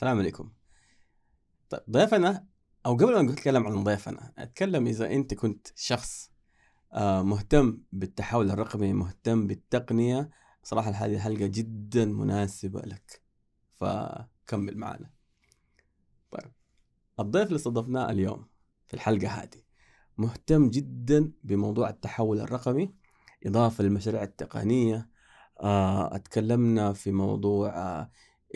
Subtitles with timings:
[0.00, 0.50] السلام عليكم.
[1.70, 2.46] طيب ضيفنا
[2.86, 6.30] أو قبل ما نتكلم عن ضيفنا أتكلم إذا أنت كنت شخص
[6.92, 10.30] آه، مهتم بالتحول الرقمي مهتم بالتقنية
[10.62, 13.22] صراحة هذه الحلقة جدا مناسبة لك.
[13.74, 15.10] فكمل معنا.
[16.30, 16.52] طيب
[17.20, 18.46] الضيف اللي استضفناه اليوم
[18.86, 19.62] في الحلقة هذه
[20.18, 22.94] مهتم جدا بموضوع التحول الرقمي
[23.46, 25.08] إضافة للمشاريع التقنية
[25.60, 28.10] آه، أتكلمنا في موضوع آه،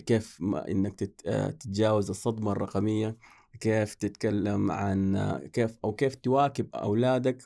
[0.07, 0.39] كيف
[0.69, 3.17] إنك تتجاوز الصدمة الرقمية
[3.61, 5.17] كيف تتكلم عن
[5.53, 7.43] كيف أو كيف تواكب أولادك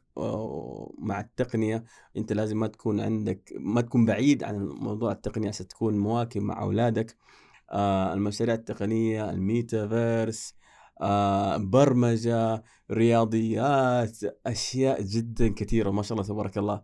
[0.98, 1.84] مع التقنية.
[2.16, 6.62] أنت لازم ما تكون عندك ما تكون بعيد عن موضوع التقنية عشان تكون مواكب مع
[6.62, 7.16] أولادك.
[7.70, 10.55] آه، المشاريع التقنية الميتافيرس
[11.01, 16.83] آه، برمجة رياضيات أشياء جدا كثيرة ما شاء الله تبارك الله.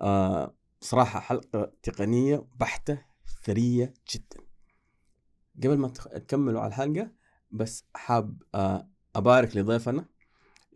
[0.00, 2.98] آه، صراحة حلقة تقنية بحتة
[3.44, 4.47] ثرية جدا.
[5.64, 7.10] قبل ما تكملوا على الحلقة
[7.50, 10.04] بس حاب آه، أبارك لضيفنا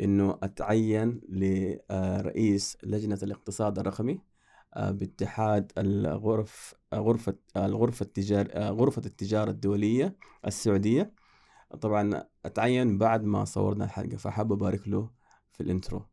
[0.01, 4.21] إنه أتعين لرئيس لجنة الاقتصاد الرقمي
[4.75, 10.17] آه، باتحاد الغرف غرفة الغرفة التجار غرفة التجارة الدولية
[10.47, 11.15] السعودية.
[11.81, 15.11] طبعا أتعين بعد ما صورنا الحلقة فحاب أبارك له
[15.53, 16.07] في ال intro.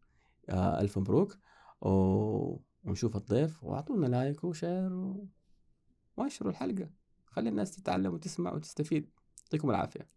[0.50, 1.38] آه، ألف مبروك.
[1.82, 5.16] ونشوف الضيف وأعطونا like و share
[6.18, 6.99] وانشروا الحلقة.
[7.40, 9.10] خلي الناس تتعلم وتسمع وتستفيد.
[9.44, 10.08] يعطيكم العافية.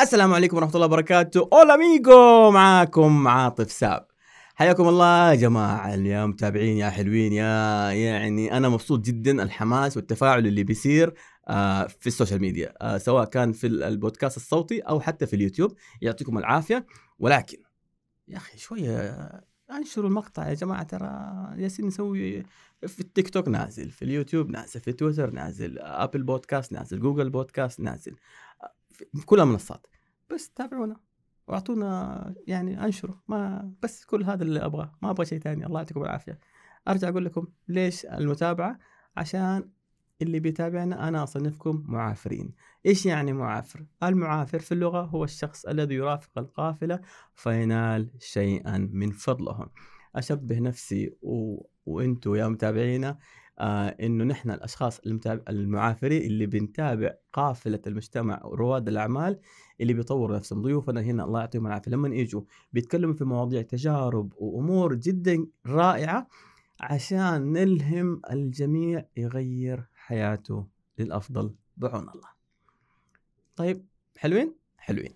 [0.00, 1.48] السلام عليكم ورحمة الله وبركاته.
[1.52, 4.06] أولا ميجو معاكم عاطف ساب.
[4.54, 5.94] حياكم الله يا جماعة.
[5.94, 7.32] يا متابعين يا حلوين.
[7.32, 11.14] يا يعني أنا مبسوط جدا الحماس والتفاعل اللي بيصير
[11.48, 15.76] آه في ال social media آه سواء كان في البودكاست الصوتي أو حتى في اليوتيوب.
[16.02, 16.86] يعطيكم العافية.
[17.18, 17.58] ولكن
[18.28, 21.08] يا أخي شوية انشروا المقطع يا جماعة ترى
[21.56, 22.42] ياسين نسوي
[22.86, 27.80] في التيك توك نازل في اليوتيوب نازل في تويتر نازل آبل بودكاست نازل جوجل بودكاست
[27.80, 28.16] نازل
[29.14, 29.86] في كل المنصات
[30.30, 30.96] بس تابعونا
[31.46, 36.02] واعطونا يعني انشروا ما بس كل هذا اللي أبغاه ما أبغى شيء ثاني الله يعطيكم
[36.02, 36.38] العافية.
[36.88, 38.78] أرجع أقول لكم ليش المتابعة؟
[39.16, 39.70] عشان
[40.22, 42.52] اللي بيتابعنا أنا أصنفكم معافرين.
[42.86, 47.00] إيش يعني معافر؟ المعافر في اللغة هو الشخص الذي يرافق القافلة
[47.34, 49.68] فينال شيئا من فضلهم.
[50.16, 51.62] أشبه نفسي و...
[51.86, 53.18] وأنتم يا متابعينا
[53.58, 59.40] آه إنه نحن الأشخاص المتابع المعافرين اللي بنتابع قافلة المجتمع ورواد الأعمال
[59.80, 60.62] اللي بيطوروا نفسهم.
[60.62, 61.90] ضيوفنا هنا الله يعطيهم العافية.
[61.90, 66.28] لما يجوا بيتكلموا في مواضيع تجارب وأمور جدا رائعة
[66.80, 70.66] عشان نلهم الجميع يغير حياته
[70.98, 72.31] للأفضل بعون الله.
[73.56, 73.86] طيب
[74.16, 75.14] حلوين؟ حلوين.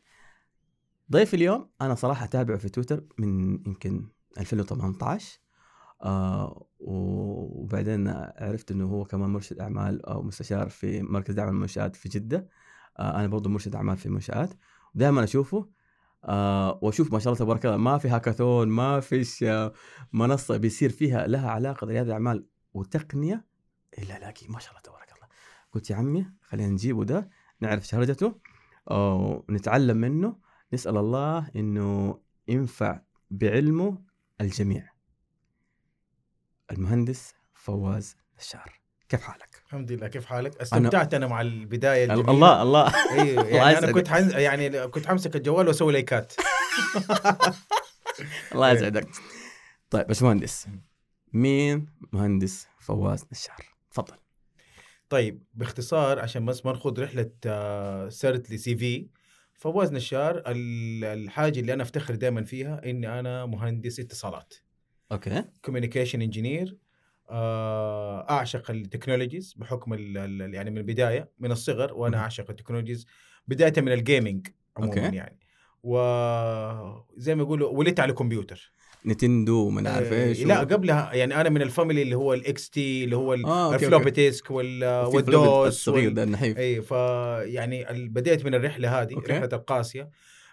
[1.12, 4.08] ضيف اليوم أنا صراحة أتابعه في تويتر من يمكن
[4.38, 5.38] 2018
[6.02, 8.08] آه وبعدين
[8.38, 12.48] عرفت إنه هو كمان مرشد أعمال أو مستشار في مركز دعم المنشآت في جدة
[12.98, 14.54] آه أنا برضه مرشد أعمال في منشات
[14.94, 15.68] ودائما أشوفه
[16.24, 19.44] آه وأشوف ما شاء الله تبارك الله ما في هاكاثون ما فيش
[20.12, 23.47] منصة بيصير فيها لها علاقة برياده الاعمال وتقنية
[23.98, 25.28] إلا الاقي ما شاء الله تبارك الله
[25.72, 27.30] قلت يا عمي خلينا نجيبه ده
[27.61, 28.34] نعرف شهرجته
[28.87, 30.37] ونتعلم منه
[30.72, 33.00] نسأل الله إنه ينفع
[33.31, 33.99] بعلمه
[34.41, 34.89] الجميع
[36.71, 42.31] المهندس فواز الشار كيف حالك؟ الحمد لله كيف حالك؟ استمتعت أنا, أنا مع البداية الجميلة.
[42.31, 44.31] الله الله أيوه يعني أنا كنت حن...
[44.31, 46.33] يعني كنت حمسك الجوال وأسوي لايكات
[48.55, 49.09] الله يسعدك
[49.91, 50.66] طيب باشمهندس
[51.33, 53.56] مين مهندس فواز نشار؟
[53.91, 54.16] تفضل
[55.09, 57.31] طيب باختصار عشان بس ما نخوض رحلة
[58.09, 59.09] سرت لسي في
[59.53, 64.55] فواز نشار الحاجة اللي أنا أفتخر دائما فيها إني أنا مهندس اتصالات.
[65.12, 65.45] أوكي.
[65.62, 66.78] communication engineer
[67.31, 69.95] أعشق ال technologies بحكم
[70.55, 73.06] يعني من البداية من الصغر وأنا أعشق ال technologies
[73.49, 75.16] بداية من ال gaming عموما أوكي.
[75.16, 75.39] يعني.
[75.83, 78.72] وزي ما يقولوا ولدت على الكمبيوتر.
[79.06, 82.71] Nintendo ما عارف آه، إيش لا قبلها يعني أنا من ال family اللي هو ال
[82.71, 86.59] XT اللي هو آه ال floppy disk وال DOS الصغير ده النحيف.
[86.59, 89.33] اي فيعني بديت من الرحلة هذه أوكي.
[89.33, 90.10] رحله القاسية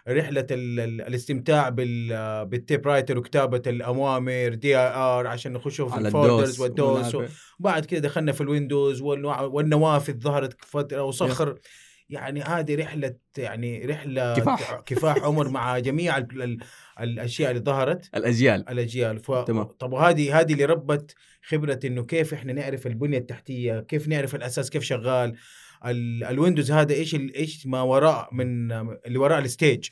[0.08, 7.16] رحلة الاستمتاع بال typewriter وكتابة الأوامر DIR عشان نخش في ال folders وال DOS
[7.60, 11.58] وبعد كده دخلنا في ال Windows والنوافذ ظهرت فترة وصخر.
[12.08, 14.82] يعني هذه رحلة يعني رحلة كفاح.
[14.86, 16.58] كفاح عمر مع جميع ال ال
[17.00, 18.10] الأشياء اللي ظهرت.
[18.16, 18.68] الأجيال.
[18.68, 19.18] الأجيال.
[19.18, 19.30] ف...
[19.30, 21.14] طب وهذه هذه اللي ربت
[21.48, 25.34] خبرة إنه كيف إحنا نعرف البنية التحتية كيف نعرف الأساس كيف شغال
[25.86, 26.24] ال...
[26.24, 27.34] ال Windows هذا إيش ال...
[27.34, 29.88] إيش ما وراء من اللي وراء ال stage.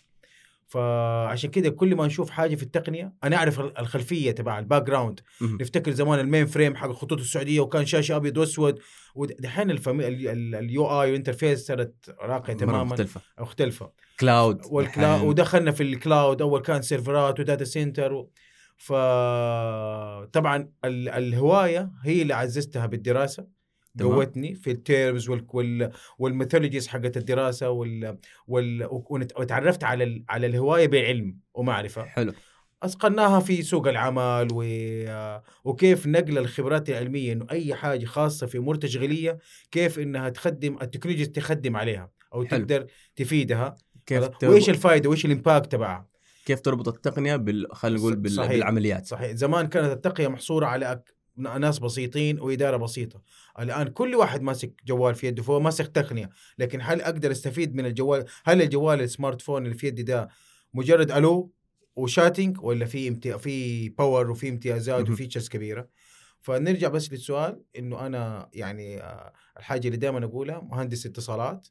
[0.73, 5.91] فعشان كده كل ما نشوف حاجة في التقنية أنا أعرف الخلفية تبع ال background نفتكر
[5.91, 8.79] زمان ال mainframe حق الخطوط السعودية وكان شاشة أبيض وأسود
[9.15, 13.21] ودحين ال UI وال interface صارت راقية تماما مختلفة.
[13.41, 13.93] مختلفة.
[14.21, 18.31] cloud وال cloud ودخلنا في ال cloud أول كان سيرفرات و data center و...
[18.77, 23.62] فطبعا الهواية هي اللي عززتها بالدراسة.
[24.01, 28.89] قوتني في ال terms وال وال وال methodologies حقت الدراسة وال, وال
[29.39, 30.25] وتعرفت على ال...
[30.29, 32.33] على الهواية بعلم ومعرفة حلو
[32.83, 34.65] اسقناها في سوق العمل و...
[35.65, 39.39] وكيف نقل الخبرات العلمية إنه أي حاجة خاصة في أمور تشغيلية
[39.71, 42.61] كيف إنها تخدم التكنولوجيا تخدم عليها أو حلو.
[42.61, 42.87] تقدر
[43.17, 43.75] تفيدها
[44.07, 44.45] كيف تربط...
[44.45, 46.09] وإيش الفائده وإيش ال impact تبعها
[46.47, 48.31] كيف تربط التقنية بال خلينا نقول بال...
[48.31, 48.53] صحيح.
[48.53, 51.03] بالعمليات صحيح زمان كانت التقنية محصورة على.
[51.37, 53.23] ناس بسيطين وإدارة بسيطة.
[53.61, 57.87] الآن كل واحد ماسك جوال في يده فهو ماسك تقنية لكن هل أقدر أستفيد من
[57.87, 60.29] الجوال؟ هل الجوال ال smartphone اللي في يدي ده
[60.75, 61.53] مجرد ألو
[61.97, 63.39] و chatting ولا في امتي...
[63.39, 65.89] في power وفي امتيازات و features كبيرة؟
[66.41, 71.69] فنرجع بس للسؤال إنه أنا يعني آه، الحاجة اللي دائما أقولها مهندس اتصالات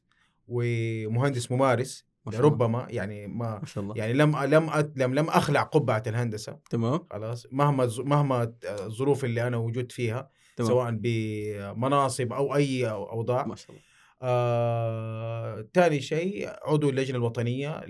[0.48, 2.11] ومهندس ممارس.
[2.26, 3.94] ربما يعني ما, ما شاء الله.
[3.96, 6.58] يعني لم لم لم لم أخلع قبعة الهندسة.
[6.70, 7.00] تمام.
[7.10, 7.46] خلاص.
[7.52, 10.70] مهما مهما الظروف اللي أنا وجدت فيها تمام.
[10.70, 13.46] سواء بمناصب أو أي أوضاع.
[13.46, 13.82] ما شاء الله.
[14.24, 17.80] آه، ثاني شيء عضو اللجنة الوطنية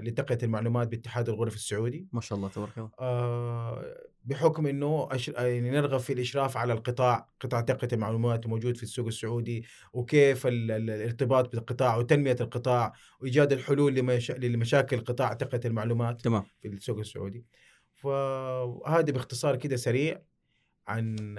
[0.00, 2.08] لتقنيه المعلومات باتحاد الغرف السعودي.
[2.12, 2.90] ما شاء الله تبارك الله.
[3.00, 3.84] آه،
[4.24, 5.28] بحكم إنه أش...
[5.28, 10.70] يعني نرغب في الإشراف على القطاع قطاع تقنيه المعلومات موجود في السوق السعودي وكيف ال...
[10.70, 14.30] الارتباط بالقطاع وتنمية القطاع وإيجاد الحلول لمش...
[14.30, 16.42] لمشاكل قطاع تقنيه المعلومات تمام.
[16.62, 17.44] في السوق السعودي.
[17.94, 20.22] فهذا باختصار كده سريع
[20.88, 21.38] عن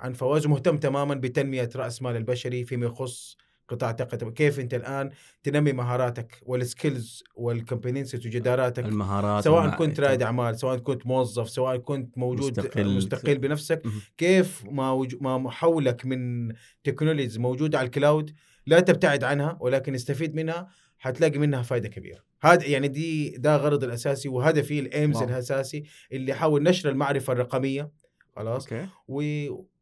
[0.00, 3.36] عن فواز مهتم تماما بتنمية رأس مال البشري فيما يخص
[3.68, 5.10] قطاع تقنية كيف أنت الآن
[5.42, 11.50] تنمي مهاراتك وال skills وال competences وجداراتك؟ المهارات سواء كنت رائد أعمال سواء كنت موظف
[11.50, 13.82] سواء كنت موجود مستقل, مستقل بنفسك
[14.18, 15.16] كيف ما وج...
[15.20, 16.52] ما حولك من
[16.84, 18.34] technologies موجوده على ال cloud
[18.66, 20.68] لا تبتعد عنها ولكن استفيد منها
[20.98, 22.20] حتلاقي منها فائده كبيرة.
[22.42, 27.90] هذا يعني دي ده غرض الأساسي وهدفي ال aims الأساسي اللي حاول نشر المعرفة الرقمية.
[28.36, 28.88] خلاص؟ أوكي.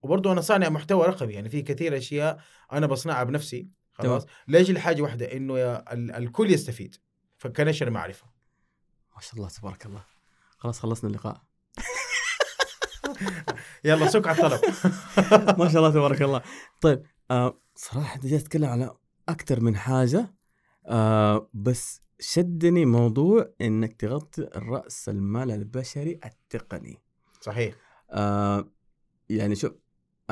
[0.03, 2.41] وبرضه أنا صانع محتوى رقمي يعني في كثير أشياء
[2.73, 4.27] أنا بصنعها بنفسي خلاص.
[4.49, 6.97] لاجل حاجة واحدة؟ إنه يا الكل يستفيد
[7.39, 8.27] فكنشر معرفة.
[9.15, 10.05] ما شاء الله تبارك الله.
[10.59, 11.43] خلاص خلصنا اللقاء.
[13.85, 14.61] يلا سك على الطلب.
[15.61, 16.43] ما شاء الله تبارك الله.
[16.81, 18.97] طيب آه صراحة انت جاي تتكلم على
[19.29, 20.35] أكثر من حاجة
[20.87, 26.99] آه بس شدني موضوع إنك تغطي رأس المال البشري التقني.
[27.41, 27.75] صحيح.
[28.11, 28.69] آه
[29.29, 29.73] يعني شوف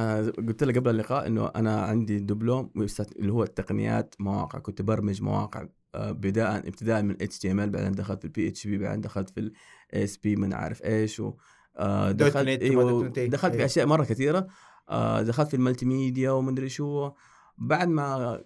[0.01, 2.71] أنا قلت لك قبل اللقاء إنه أنا عندي دبلوم
[3.19, 8.25] اللي هو التقنيات مواقع كنت برمج مواقع آه، بداء ابتداء من HTML بعدين دخلت في
[8.25, 9.53] ال PHP بعدين دخلت في
[9.93, 11.33] ال ASP من عارف إيش و
[11.77, 13.65] آه، دخلت أيوه دخلت في.
[13.65, 14.47] اشياء مرة كثيرة
[14.89, 17.11] آه، دخلت في ال multimedia ومدري شو
[17.59, 18.41] بعد ما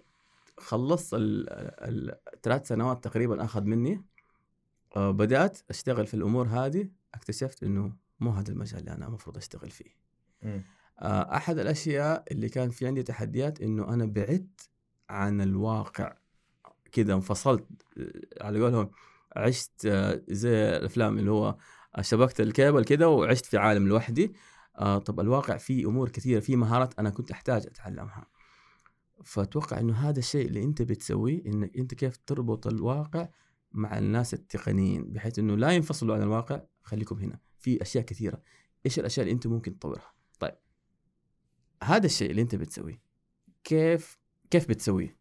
[0.57, 4.01] خلصت الثلاث سنوات تقريبا أخذ مني
[4.95, 9.95] بدأت أشتغل في الأمور هذه اكتشفت إنه مو هذا المجال اللي أنا المفروض أشتغل فيه
[10.43, 10.61] م.
[10.99, 14.69] آه، أحد الأشياء اللي كان في عندي تحديات إنه أنا بعدت
[15.09, 16.17] عن الواقع
[16.91, 17.65] كذا انفصلت
[17.97, 18.91] آه، على قولهم
[19.35, 21.57] عشت آه، زي الأفلام اللي هو
[22.01, 24.33] شبكت الكيبل كذا وعشت في عالم لوحدي.
[25.05, 28.27] طب الواقع فيه أمور كثيرة في مهارات أنا كنت أحتاج أتعلمها.
[29.23, 33.27] فأتوقع إنه هذا الشيء اللي أنت بتسويه انك أنت كيف تربط الواقع
[33.71, 37.39] مع الناس التقنيين بحيث إنه لا ينفصلوا عن الواقع خليكم هنا.
[37.59, 38.41] في أشياء كثيرة.
[38.85, 40.14] إيش الأشياء اللي أنت ممكن تطورها؟
[41.85, 43.01] هذا الشيء اللي انت بتسويه
[43.63, 44.17] كيف
[44.49, 45.17] كيف بتسويه؟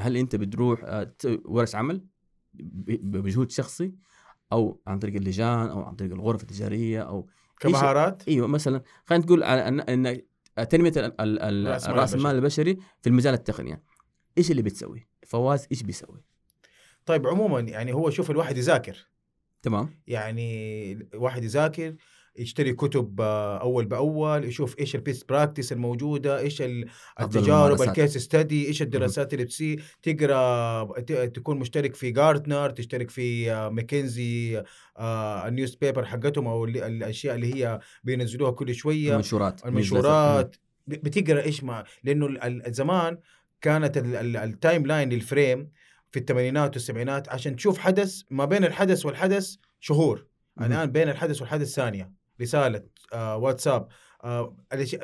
[0.00, 2.04] هل انت بتروح آه، ورش عمل
[2.54, 3.94] بمجهود شخصي
[4.52, 7.28] أو عن طريق اللجان أو عن طريق الغرف التجارية أو
[7.60, 10.22] كمهارات؟ أيوه مثلا خلينا نقول ان
[10.70, 10.92] تنمية
[11.88, 12.78] رأس المال البشري.
[13.00, 13.82] في المجال التقنيه
[14.38, 16.24] إيش اللي بتسوي؟ فواز إيش بيسوي؟
[17.06, 19.06] طيب عموما يعني هو شوف الواحد يذاكر.
[19.62, 20.00] تمام.
[20.06, 21.94] يعني الواحد يذاكر
[22.38, 26.62] يشتري كتب آه، أول بأول يشوف إيش ال best practice الموجودة إيش
[27.20, 33.54] التجارب ال case study إيش الدراسات اللي بتصير تقرأ تكون مشترك في جارتنر تشترك في
[33.70, 34.62] ماكنزي
[34.96, 39.12] آه، ال newspaper حقتهم أو الأشياء اللي هي بينزلوها كل شوية.
[39.12, 40.56] المنشورات المنشورات.
[40.86, 41.84] بتقرأ إيش ما.
[42.04, 42.28] لأنه
[42.66, 43.18] زمان
[43.60, 45.70] كانت ال timeline لل frame
[46.10, 50.26] في الثمانينات والسبعينات عشان تشوف حدث ما بين الحدث والحدث شهور.
[50.60, 52.17] الآن بين الحدث والحدث ثانية.
[52.40, 53.88] رسالة آه واتساب
[54.24, 54.56] آه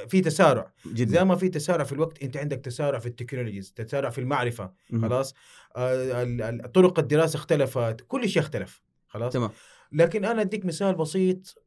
[0.08, 0.72] في تسارع.
[0.86, 1.10] جدا.
[1.10, 4.72] زي ما في تسارع في الوقت أنت عندك تسارع في التكنولوجيز تسارع في المعرفة
[5.02, 5.34] خلاص؟
[5.76, 9.50] آه طرق الدراسة اختلفت كل شيء اختلف خلاص؟ تمام.
[9.92, 11.64] لكن أنا أديك مثال بسيط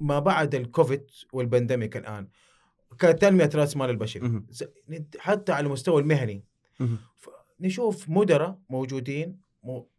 [0.00, 2.28] ما بعد الكوفيد والبندميك الآن.
[2.98, 4.42] كتنمية رأس مال البشري
[5.18, 6.44] حتى على المستوى المهني.
[7.60, 9.40] نشوف مدراء موجودين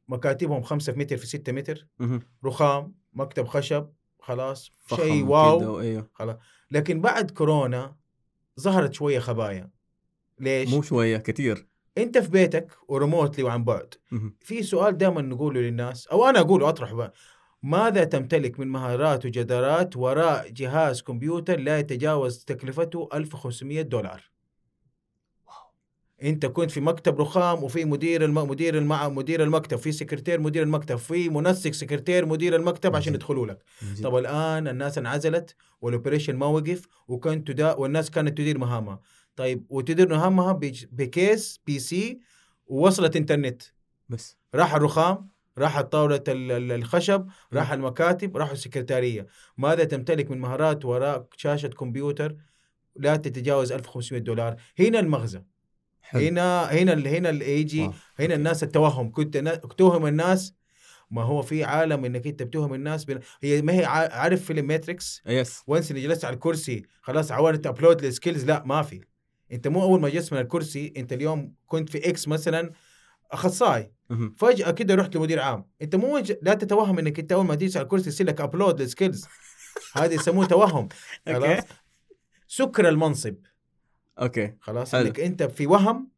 [0.07, 1.87] مكاتبهم 5 متر في 6 متر
[2.45, 3.89] رخام مكتب خشب
[4.21, 6.09] خلاص شيء واو أيوه.
[6.13, 6.35] خلاص
[6.71, 7.95] لكن بعد كورونا
[8.59, 9.69] ظهرت شوية خبايا
[10.39, 13.93] ليش؟ مو شوية كثير أنت في بيتك وريموتلي وعن بعد
[14.39, 17.13] في سؤال دائما نقوله للناس أو أنا أقوله أطرحه بقى.
[17.63, 24.30] ماذا تمتلك من مهارات وجدارات وراء جهاز كمبيوتر لا يتجاوز تكلفته 1500 دولار
[26.23, 28.35] انت كنت في مكتب رخام وفي مدير الم...
[28.35, 29.15] مدير الم...
[29.15, 33.63] مدير المكتب في سكرتير مدير المكتب في منسق سكرتير مدير المكتب عشان يدخلوا لك.
[34.03, 37.73] طب الآن الناس انعزلت وال operation ما وقف وكنت تدا...
[37.73, 38.99] والناس كانت تدير مهامها.
[39.35, 40.59] طيب وتدير مهامها
[40.91, 42.19] ب case PC
[42.67, 43.61] ووصلت إنترنت.
[44.09, 44.37] بس.
[44.55, 49.27] راح الرخام راح طاولة الخشب راح المكاتب راح السكرتارية.
[49.57, 52.35] ماذا تمتلك من مهارات وراء شاشة كمبيوتر؟
[52.95, 54.55] لا تتجاوز 1500 دولار.
[54.79, 55.41] هنا المغزى.
[56.01, 56.21] حلو.
[56.21, 59.11] هنا هنا هنا اللي يجي هنا الناس التوهم.
[59.11, 59.37] كنت
[59.77, 60.53] توهم الناس.
[61.11, 63.19] ما هو في عالم إنك أنت بتوهم الناس بنا...
[63.43, 68.05] هي ما هي عارف فيلم ماتريكس yes once اللي جلست على الكرسي خلاص عورت upload
[68.05, 69.01] لل skills لا ما في.
[69.51, 72.71] أنت مو أول ما جلست من الكرسي أنت اليوم كنت في إكس مثلا
[73.31, 73.91] أخصائي.
[74.37, 75.65] فجأة كده رحت لمدير عام.
[75.81, 78.92] أنت مو لا تتوهم إنك أنت أول ما تجلس على الكرسي يصير لك upload لل
[78.92, 79.25] skills
[79.95, 80.89] هذا يسموه توهم.
[81.25, 81.63] خلاص؟
[82.47, 83.35] سكر المنصب.
[84.21, 85.07] أوكي خلاص حلو.
[85.07, 86.11] إنك أنت في وهم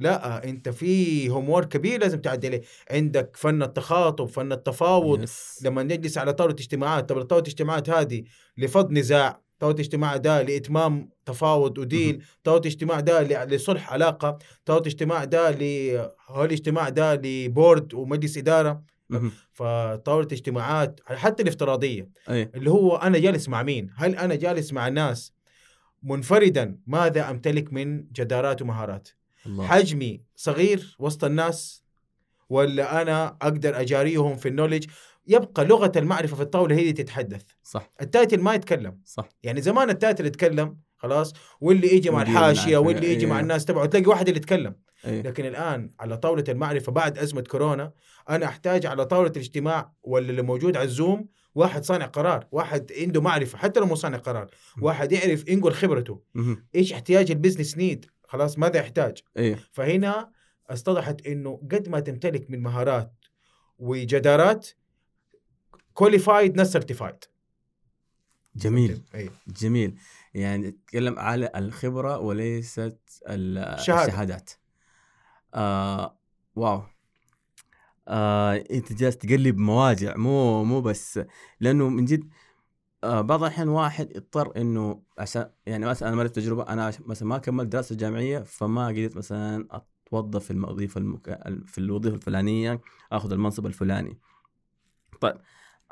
[0.00, 5.60] لا أنت في homework كبير لازم تعدي عليه عندك فن التخاطب فن التفاوض yes.
[5.64, 8.24] لما نجلس على طاولة اجتماعات طب طاولة الاجتماعات هذه
[8.58, 14.86] لفض نزاع طاولة اجتماع ده لإتمام تفاوض و deal طاولة اجتماع ده لصلح علاقة طاولة
[14.86, 15.62] اجتماع ده ل
[16.36, 18.82] الاجتماع ده ل board ومجلس إدارة
[19.52, 22.50] فطاولة اجتماعات حتى الافتراضية أي.
[22.54, 25.32] اللي هو أنا جالس مع مين هل أنا جالس مع ناس
[26.02, 29.08] منفردا ماذا أمتلك من جدارات ومهارات؟
[29.46, 29.66] الله.
[29.66, 31.82] حجمي صغير وسط الناس
[32.48, 34.86] ولا أنا أقدر أجاريهم في ال knowledge
[35.26, 37.42] يبقى لغة المعرفة في الطاولة هي اللي تتحدث.
[37.62, 37.90] صح.
[38.00, 39.00] ال title ما يتكلم.
[39.04, 39.28] صح.
[39.42, 43.42] يعني زمان ال title يتكلم خلاص واللي يجي مع الحاشية واللي يجي مع إيه.
[43.42, 44.74] الناس تبعه تلاقي واحد اللي يتكلم.
[45.04, 45.22] أيه.
[45.22, 47.92] لكن الآن على طاولة المعرفة بعد أزمة كورونا
[48.28, 53.20] أنا أحتاج على طاولة الاجتماع ولا اللي موجود على الزوم واحد صانع قرار واحد عنده
[53.20, 54.50] معرفة حتى لو مو صانع قرار
[54.80, 56.22] واحد يعرف ينقل خبرته.
[56.74, 59.22] إيش احتياج ال business need خلاص ماذا يحتاج.
[59.36, 60.32] إيه؟ فهنا
[60.70, 63.12] اتضحت إنه قد ما تمتلك من مهارات
[63.78, 64.68] وجدارات
[65.94, 67.24] qualified ناس certified
[68.56, 69.02] جميل.
[69.14, 69.30] أيه.
[69.46, 69.98] جميل.
[70.34, 74.50] يعني نتكلم على الخبرة وليست الشهادات.
[75.54, 76.18] آه
[76.56, 76.82] واو.
[78.08, 81.20] آه أنت جالس تقلب مواجع مو مو بس.
[81.60, 82.28] لأنه من جد
[83.04, 87.38] آه بعض الأحيان واحد يضطر إنه عشان يعني مثلا أنا مريت تجربه أنا مثلا ما
[87.38, 91.40] كملت دراسة جامعية فما قدرت مثلا أتوظف في الوظيفه المك...
[91.66, 92.80] في الوظيفة الفلانية
[93.12, 94.18] آخذ المنصب الفلاني.
[95.20, 95.34] طيب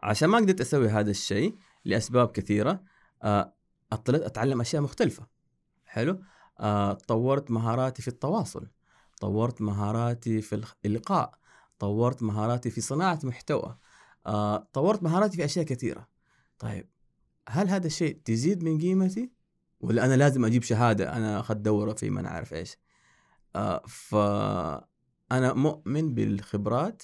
[0.02, 2.82] عشان ما قدرت أسوي هذا الشيء لأسباب كثيرة
[3.23, 3.54] آه
[3.92, 5.26] اضطريت أتعلم أشياء مختلفة.
[5.85, 6.20] حلو؟
[6.61, 8.66] آه طورت مهاراتي في التواصل.
[9.20, 11.38] طورت مهاراتي في اللقاء.
[11.78, 13.78] طورت مهاراتي في صناعة محتوى.
[14.26, 16.09] آه طورت مهاراتي في أشياء كثيرة.
[16.59, 16.88] طيب
[17.49, 19.33] هل هذا الشيء تزيد من قيمتي؟
[19.80, 22.76] ولا أنا لازم أجيب شهادة أنا أخذت دورة في ما أعرف إيش؟
[23.56, 27.02] آه فأنا مؤمن بالخبرات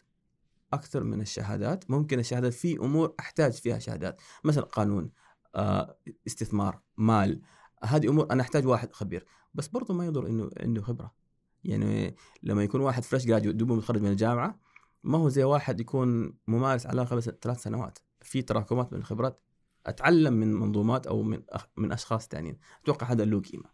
[0.73, 1.91] أكثر من الشهادات.
[1.91, 4.21] ممكن الشهادات في أمور أحتاج فيها شهادات.
[4.45, 5.11] مثلا قانون
[5.55, 7.41] آه استثمار مال.
[7.85, 9.26] هذه أمور أنا أحتاج واحد خبير.
[9.55, 11.22] بس برضه ما يضر انه عنده خبرة.
[11.64, 14.61] يعني لما يكون واحد فريش جراجويت دوبه متخرج من الجامعة
[15.02, 17.99] ما هو زي واحد يكون ممارس على الاقل ثلاث سنوات.
[18.21, 19.42] في تراكمات من الخبرات
[19.87, 21.66] أتعلم من منظومات أو من أخ...
[21.76, 23.64] من أشخاص ثانيين أتوقع هذا له قيمة.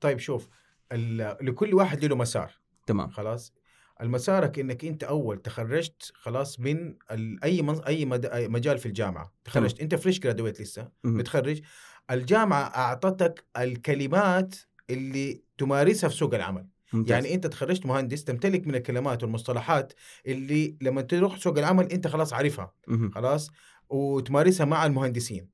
[0.00, 0.48] طيب شوف
[0.92, 2.52] لكل واحد له مسار.
[2.86, 3.10] تمام.
[3.10, 3.52] خلاص؟
[4.00, 6.96] المسارك انك أنت أول تخرجت خلاص من
[7.44, 7.80] أي من...
[7.84, 8.04] أي
[8.48, 9.34] مجال في الجامعة.
[9.44, 9.80] تخرجت.
[9.80, 10.88] أنت فريش جرادويت لسه.
[11.04, 11.60] متخرج.
[12.10, 14.54] الجامعة أعطتك الكلمات
[14.90, 16.68] اللي تمارسها في سوق العمل.
[16.92, 17.12] ممتاز.
[17.12, 19.92] يعني انت تخرجت مهندس تمتلك من الكلمات والمصطلحات
[20.26, 22.72] اللي لما تروح سوق العمل انت خلاص عارفها
[23.14, 23.50] خلاص؟
[23.88, 25.48] وتمارسها مع المهندسين.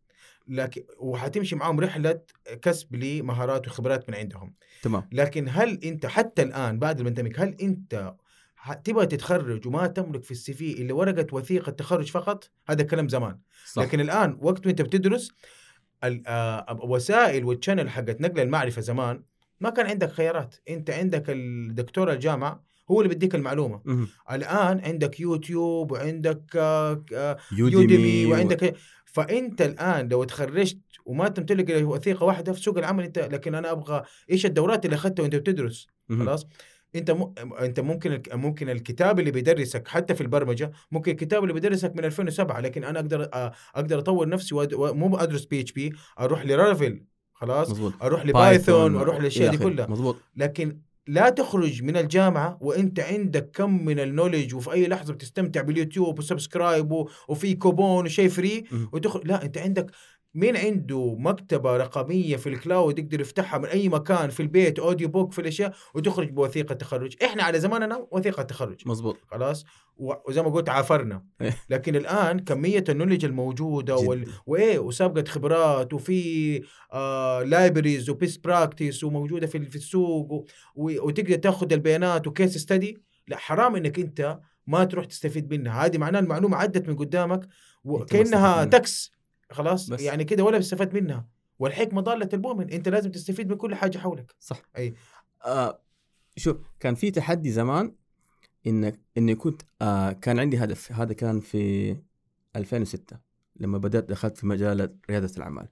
[0.49, 2.21] لكن وحتمشي معاهم رحلة
[2.62, 4.55] كسب لمهارات وخبرات من عندهم.
[4.83, 5.09] تمام.
[5.12, 8.15] لكن هل انت حتى الآن بعد البندميك هل انت
[8.85, 13.39] تبغى تتخرج وما تملك في ال CV إلا ورقة وثيقة تخرج فقط؟ هذا كلام زمان.
[13.67, 13.83] صح.
[13.83, 15.33] لكن الآن وقت انت بتدرس
[16.05, 19.23] الوسائل وال channel حقت نقل المعرفة زمان
[19.62, 20.54] ما كان عندك خيارات.
[20.69, 23.81] أنت عندك الدكتور الجامعة هو اللي بيديك المعلومة.
[23.85, 24.09] مهم.
[24.33, 32.25] الآن عندك يوتيوب وعندك آه، آه، يوديمي وعندك فأنت الآن لو تخرجت وما تمتلك وثيقة
[32.25, 36.26] واحدة في سوق العمل أنت لكن أنا أبغى إيش الدورات اللي أخذتها وأنت بتدرس؟ مهم.
[36.26, 36.47] خلاص؟
[36.97, 37.33] أنت م...
[37.61, 42.04] أنت ممكن الك- ممكن الكتاب اللي بيدرسك حتى في البرمجة ممكن الكتاب اللي بيدرسك من
[42.04, 43.28] 2007 لكن أنا أقدر أ-
[43.75, 44.75] أقدر أطور نفسي وأد...
[44.75, 47.03] مو أدرس PHP أروح Laravel
[47.35, 49.57] خلاص مظبوط أروح ل Python Python وأروح للأشياء دي.
[49.59, 54.89] كلها مظبوط لكن لا تخرج من الجامعة وأنت عندك كم من ال knowledge وفي أي
[54.89, 56.93] لحظة بتستمتع باليوتيوب و subscribe.
[57.29, 58.65] وفي كوبون وشيء free.
[58.93, 59.91] وتخرج لا أنت عندك
[60.35, 65.09] مين عنده مكتبة رقمية في ال cloud يقدر يفتحها من أي مكان في البيت audio
[65.09, 67.17] book في الأشياء وتخرج بوثيقة تخرج.
[67.25, 68.83] إحنا على زماننا وثيقة تخرج.
[68.87, 69.17] مظبوط.
[69.31, 69.65] خلاص؟
[69.97, 71.25] وزي ما قلت عافرنا.
[71.41, 71.57] إيه.
[71.71, 74.27] لكن الآن كمية ال knowledge الموجودة وال...
[74.47, 76.62] وإيه وسابقة خبرات وفي
[76.93, 80.45] آه libraries و best practice وموجودة في في السوق و...
[80.75, 81.07] و...
[81.07, 85.87] وتقدر تاخذ البيانات و case study لا حرام إنك أنت ما تروح تستفيد منها.
[85.87, 87.49] هذه معناها المعلومة عدت من قدامك
[87.85, 88.65] وكأنها.
[88.65, 89.12] تكس.
[89.53, 90.01] خلاص؟ بس.
[90.01, 91.29] يعني كده ولا بتستفاد منها.
[91.59, 94.35] والحكمة ضالة المؤمن انت لازم تستفيد من كل حاجة حولك.
[94.39, 94.63] صح.
[94.77, 94.95] أي.
[95.45, 95.83] آه
[96.37, 97.95] شوف كان في تحدي زمان
[98.67, 100.93] انك اني كنت آه كان عندي هدف.
[100.93, 101.97] هذا كان في
[102.57, 103.19] 2006
[103.57, 105.69] لما بدأت دخلت في مجال ريادة الأعمال.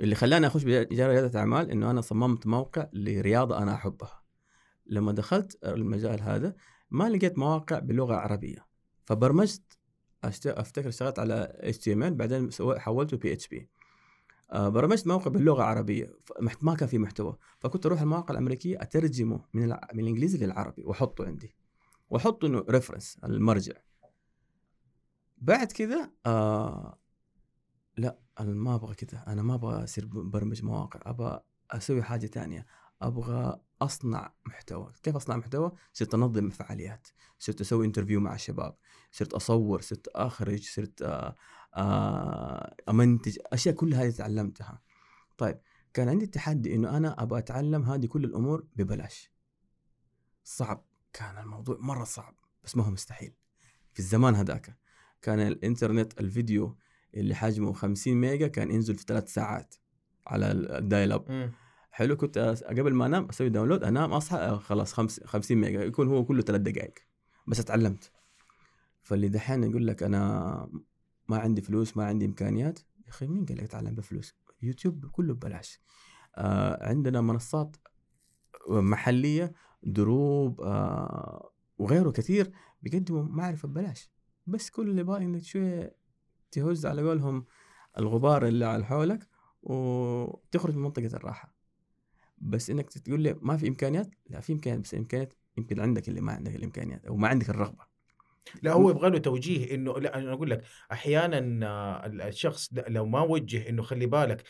[0.00, 4.22] اللي خلاني أخش بمجال ريادة الأعمال إنه أنا صممت موقع لرياضة أنا أحبها.
[4.86, 6.54] لما دخلت المجال هذا
[6.90, 8.66] ما لقيت مواقع باللغة العربية.
[9.04, 9.78] فبرمجت
[10.46, 13.68] أفتكر اشتغلت على HTML بعدين حولته PHP.
[14.52, 16.18] برمجت موقع باللغة العربية
[16.62, 17.36] ما كان في محتوى.
[17.58, 19.68] فكنت أروح المواقع الأمريكية أترجمه من.
[19.68, 21.56] من الإنجليزي للعربي وأحطه عندي.
[22.10, 23.74] واحطه إنه reference المرجع.
[25.38, 26.98] بعد كذا آه
[27.96, 31.00] لا أنا ما أبغى كذا أنا ما أبغى أصير برمج مواقع.
[31.10, 31.40] أبغى
[31.70, 32.66] أسوي حاجة تانية.
[33.02, 34.92] أبغى أصنع محتوى.
[35.02, 38.76] كيف أصنع محتوى؟ صرت أنظم فعاليات صرت أسوي interview مع الشباب
[39.12, 41.34] صرت أصور صرت أخرج صرت آه
[41.74, 44.82] آه أمنتج أشياء كل هذه تعلمتها.
[45.38, 45.60] طيب
[45.94, 49.32] كان عندي التحدي إنه أنا أبغى أتعلم هذه كل الأمور ببلاش.
[50.44, 50.84] صعب.
[51.12, 53.34] كان الموضوع مرة صعب بس ما هو مستحيل.
[53.92, 54.78] في الزمان هذاك
[55.22, 56.78] كان الإنترنت الفيديو
[57.14, 59.74] اللي حجمه 50 ميجا كان ينزل في ثلاث ساعات
[60.26, 61.52] على ال dial-up.
[61.96, 66.08] حلو كنت قبل ما أنام أسوي download أنام أصحى آه، خلاص خمس 50 ميجا يكون
[66.08, 66.94] هو كله ثلاث دقائق
[67.46, 68.12] بس اتعلمت.
[69.02, 70.20] فاللي دحين يقول لك أنا
[71.28, 75.34] ما عندي فلوس ما عندي إمكانيات يا أخي مين قال لك اتعلم بفلوس؟ يوتيوب كله
[75.34, 75.80] ببلاش.
[76.36, 77.76] آه عندنا منصات
[78.68, 84.10] محلية دروب آه وغيره كثير بيقدموا معرفة ببلاش.
[84.46, 85.96] بس كل اللي يبغى إنك شوية
[86.50, 87.44] تهز على قولهم
[87.98, 89.28] الغبار اللي على حولك
[89.62, 91.55] وتخرج من منطقة الراحة.
[92.38, 96.20] بس إنك تقول لي ما في إمكانيات لا في إمكانيات بس إمكانيات يمكن عندك اللي
[96.20, 97.84] ما عندك الإمكانيات أو ما عندك الرغبة
[98.62, 103.20] لا هو يبغى له توجيه إنه لا أنا أقول لك أحيانا آه، الشخص لو ما
[103.20, 104.42] وجه إنه خلي بالك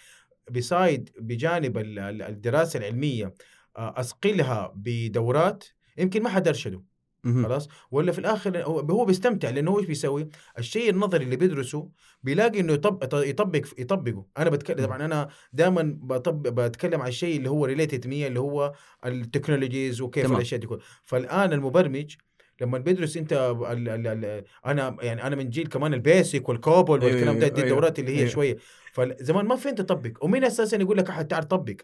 [0.51, 3.35] بسايد بجانب ال- ال- الدراسة العلمية
[3.77, 5.65] آه، أثقلها بدورات
[5.99, 6.83] يمكن ما حد أرشده.
[7.27, 11.89] خلاص ولا في الآخر هو بيستمتع لأنه هو إيش بيسوي؟ الشيء النظري اللي بيدرسه
[12.23, 14.87] بيلاقي إنه يطبق يطبق يطبقه أنا بتكلم.
[14.87, 18.73] طبعا أنا دائما بطبق بتكلم عن الشيء اللي هو related me اللي هو
[19.07, 20.37] ال technologies وكيف تمام.
[20.37, 22.15] الأشياء دي كلها فالآن المبرمج
[22.61, 26.64] لما بيدرس أنت ال ال ال أنا يعني أنا من جيل كمان ال BASIC وال
[26.64, 28.31] COBOL أيوة، والكلام ده أيوة، دي الدورات اللي هي أيوة.
[28.31, 28.57] شوية
[28.93, 31.77] فزمان ما فين تطبق ومين أساسا يقول لك أحد تعال طبق؟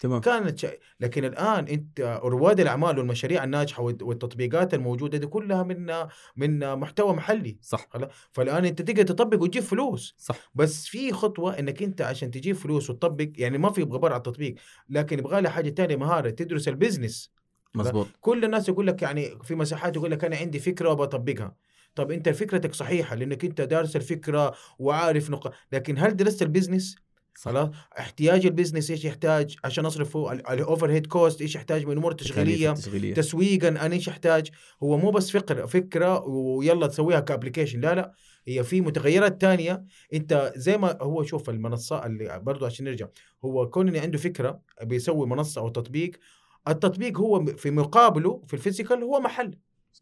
[0.00, 0.20] تمام.
[0.20, 6.06] كانت شيء لكن الآن أنت رواد الأعمال والمشاريع الناجحة والت- والتطبيقات الموجودة دي كلها من
[6.36, 7.58] من محتوى محلي.
[7.62, 7.88] صح.
[8.32, 10.14] فالآن أنت تقدر تطبق وتجيب فلوس.
[10.18, 10.50] صح.
[10.54, 14.54] بس في خطوة إنك أنت عشان تجيب فلوس وتطبق يعني ما في غبار على التطبيق
[14.90, 17.32] لكن يبغى لها حاجة تانية مهارة تدرس ال business.
[17.74, 21.56] مزبوط كل الناس يقول لك يعني في مساحات يقول لك أنا عندي فكرة وبطبقها.
[21.94, 26.96] طب أنت فكرتك صحيحة لأنك أنت دارس الفكرة وعارف نقاط لكن هل درست ال business؟
[27.44, 32.12] خلاص؟ احتياج ال business إيش يحتاج؟ عشان اصرفه ال overhead cost إيش يحتاج؟ من أمور
[32.12, 32.72] تشغيلية.
[33.14, 34.50] تسويقا أنا إيش يحتاج؟
[34.82, 38.12] هو مو بس فكره فكرة ويلا تسويها ك application لا لا.
[38.46, 39.84] هي في متغيرات تانية.
[40.14, 43.06] أنت زي ما هو شوف المنصة اللي برضو عشان نرجع.
[43.44, 46.10] هو كون إني عنده فكرة بيسوي منصة أو تطبيق
[46.68, 49.58] التطبيق هو في مقابله في ال physical هو محل.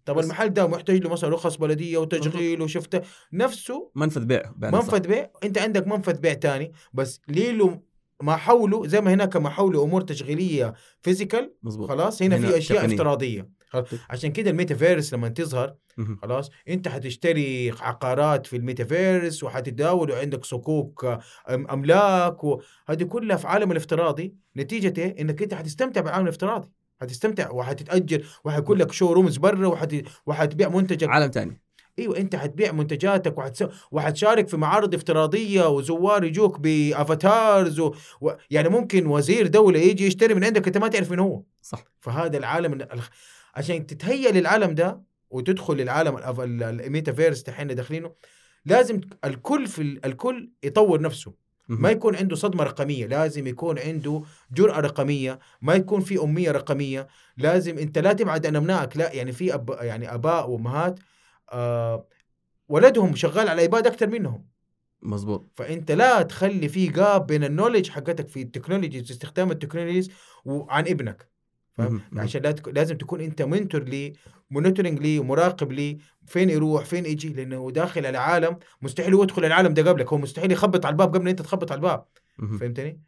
[0.07, 3.01] طب المحل ده محتاج له مثلا رخص بلدية وتشغيل وشفته
[3.33, 4.53] نفسه منفذ بيع.
[4.59, 7.81] منفذ بيع أنت عندك منفذ بيع تاني بس ليه له
[8.23, 11.53] ما حوله زي ما هناك ما حوله أمور تشغيلية physical
[11.89, 12.95] خلاص هنا, هنا في أشياء تقنية.
[12.95, 13.87] افتراضية خلاص.
[14.11, 15.75] عشان كده الميتافيرس لما تظهر.
[16.23, 24.35] خلاص أنت حتشتري عقارات في الميتافيرس وحتتداول وعندك صكوك أملاك وهذه كلها في عالم الافتراضي
[24.57, 26.69] نتيجة إيه؟ إنك أنت حتستمتع بالعالم الافتراضي
[27.01, 29.95] حتستمتع وحتتاجر وحيكون لك showrooms برا وحت...
[30.27, 31.09] وحتبيع منتجك.
[31.09, 31.61] عالم تاني.
[31.99, 33.65] إيوه أنت حتبيع منتجاتك وحتس...
[33.91, 37.95] وحتشارك في معارض افتراضية وزوار يجوك ب avatars و...
[38.21, 38.31] و...
[38.51, 41.43] يعني ممكن وزير دولة يجي يشتري من عندك أنت ما تعرف من هو.
[41.63, 41.85] صح.
[42.01, 42.87] فهذا العالم
[43.55, 46.19] عشان تتهيأ للعالم ده وتدخل للعالم
[46.61, 48.13] الميتافيرس دحين داخلينه
[48.65, 51.46] لازم الكل في الكل يطور نفسه.
[51.69, 57.09] ما يكون عنده صدمة رقمية لازم يكون عنده جرأة رقمية ما يكون في أمية رقمية
[57.37, 61.01] لازم أنت لا تبعد عن أبنائك لا يعني في أب يعني آباء وأمهات
[61.53, 62.07] آه
[62.69, 64.47] ولدهم شغال على iPad أكثر منهم.
[65.03, 65.51] مظبوط.
[65.57, 70.11] فأنت لا تخلي في gap بين ال knowledge حقتك في ال technologies استخدام ال technologies
[70.45, 71.36] وعن ابنك.
[71.77, 74.13] فاهم؟ عشان لازم تكون أنت mentor لي
[74.51, 79.75] monitoring لي ومراقب لي فين يروح فين يجي؟ لأنه داخل العالم مستحيل هو يدخل العالم
[79.75, 82.05] ده قبلك هو مستحيل يخبط على الباب قبل أنت تخبط على الباب.
[82.59, 83.01] فهمتني؟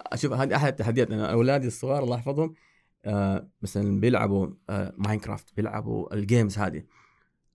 [0.00, 2.54] أشوف هذه أحد التحديات أنا أولادي الصغار الله يحفظهم
[3.04, 6.82] آه مثلا بيلعبوا آه Minecraft بيلعبوا ال games هذه.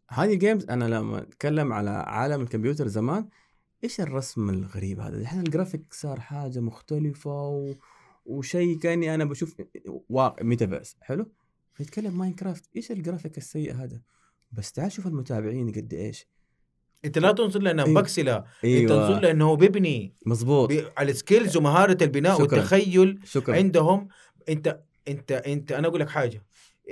[0.09, 3.29] هذه ال games أنا لما أتكلم على عالم الكمبيوتر زمان
[3.83, 7.73] إيش الرسم الغريب هذا؟ الحين الجرافيك صار حاجة مختلفة و...
[8.31, 9.55] وشيء كأني أنا بشوف
[10.09, 10.95] واقع ميتافيرس.
[11.01, 11.31] حلو؟
[11.73, 12.69] فيتكلم Minecraft.
[12.75, 14.01] إيش الجرافيك السيء هذا؟
[14.51, 16.27] بس تعال شوف المتابعين قد إيش.
[17.05, 18.01] أنت لا تنظر لأنه أيوة.
[18.01, 18.43] بكسلة.
[18.63, 18.81] أيوة.
[18.81, 20.13] انت تنظر لأنه هو بيبني.
[20.25, 20.83] مظبوط بي...
[20.97, 22.57] على ال skills ومهارة البناء شكرا.
[22.57, 23.55] والتخيل شكرا.
[23.55, 24.07] عندهم.
[24.49, 26.45] أنت أنت أنت أنا أقول لك حاجة.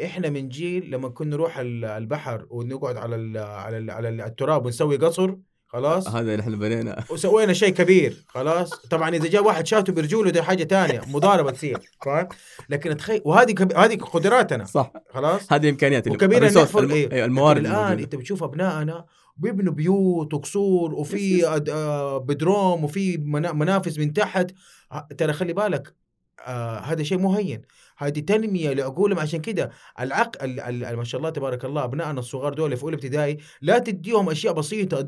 [0.03, 4.97] إحنا من جيل لما كنا نروح البحر ونقعد على ال على ال على التراب ونسوي
[4.97, 5.35] قصر
[5.71, 10.31] خلاص؟ هذا اللي إحنا بنينا وسوينا شيء كبير خلاص؟ طبعا إذا جاء واحد شاته برجوله
[10.31, 12.27] ده حاجة تانية مضاربة تصير فاهم؟
[12.69, 13.73] لكن تخيل وهذه كب...
[13.73, 14.65] هذه قدراتنا.
[14.65, 14.93] صح.
[15.13, 16.91] خلاص؟ هذه امكانيات وكبيرا نحفر الم...
[16.91, 19.05] أيوة الموارد الآن أنت بتشوف أبنائنا
[19.37, 23.17] بيبنوا بيوت وقصور وفي آه، بدروم وفي
[23.53, 24.51] منافذ من تحت.
[25.17, 25.95] ترى خلي بالك
[26.47, 27.61] آه هذا شيء مهين.
[27.99, 32.83] هذه تنميه لعقولهم عشان كده العقل ما شاء الله تبارك الله أبنائنا الصغار دول في
[32.83, 35.07] أولى ابتدائي لا تديهم أشياء بسيطة.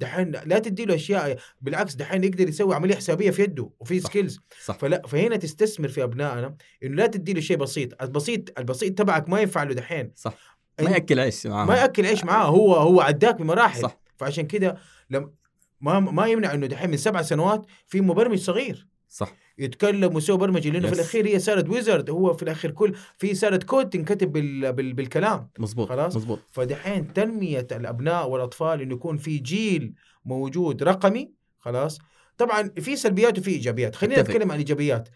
[0.00, 4.00] دحين لا تدي له أشياء بالعكس دحين يقدر يسوي عملية حسابية في يده وفي.
[4.00, 4.78] سكيلز صح.
[4.78, 8.02] فلا فهنا تستثمر في أبنائنا إنه لا تدي له شيء بسيط.
[8.02, 10.12] البسيط البسيط تبعك ما ينفع له دحين.
[10.16, 10.34] صح.
[10.80, 13.82] ما يأكل عيش معاه ما يأكل عيش معاه هو هو عداك بمراحل.
[13.82, 13.98] صح.
[14.16, 14.76] فعشان كده
[15.10, 15.32] لم
[15.80, 18.86] ما ما يمنع إنه دحين من سبع سنوات في مبرمج صغير.
[19.08, 19.32] صح.
[19.58, 20.90] يتكلم ويسوي برمجة لأنه yes.
[20.90, 24.72] في الأخير هي صارت ويزرد هو في الأخير كل في صارت كود تنكتب بال...
[24.72, 24.92] بال...
[24.92, 25.48] بالكلام.
[25.58, 26.38] مظبوط خلاص؟ مظبوط.
[26.52, 31.98] فدحين تنمية الأبناء والأطفال إنه يكون في جيل موجود رقمي خلاص؟
[32.38, 33.96] طبعا في سلبيات وفي إيجابيات.
[33.96, 35.08] خلينا نتكلم عن الايجابيات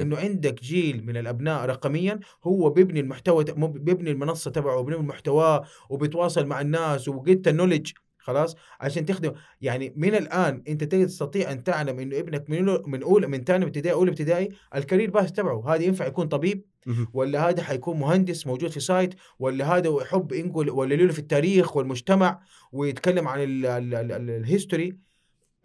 [0.00, 6.46] إنه عندك جيل من الأبناء رقميا هو بيبني المحتوى بيبني المنصة تبعه وبيبني محتواه وبيتواصل
[6.46, 7.92] مع الناس وجيت ال knowledge
[8.24, 9.32] خلاص؟ عشان تخدم.
[9.60, 13.94] يعني من الآن أنت تستطيع أن تعلم إنه ابنك من من اولى من ثاني ابتدائي
[13.94, 15.74] أولى ابتدائي ال career path تبعه.
[15.74, 16.64] هذا ينفع يكون طبيب؟
[17.12, 21.76] ولا هذا حيكون مهندس موجود في site ولا هذا يحب ينقل ولا له في التاريخ
[21.76, 22.40] والمجتمع
[22.72, 24.98] ويتكلم عن ال history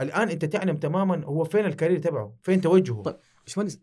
[0.01, 3.79] الآن أنت تعلم تماما هو فين ال career تبعه؟ فين توجهه؟ طيب باشمهندس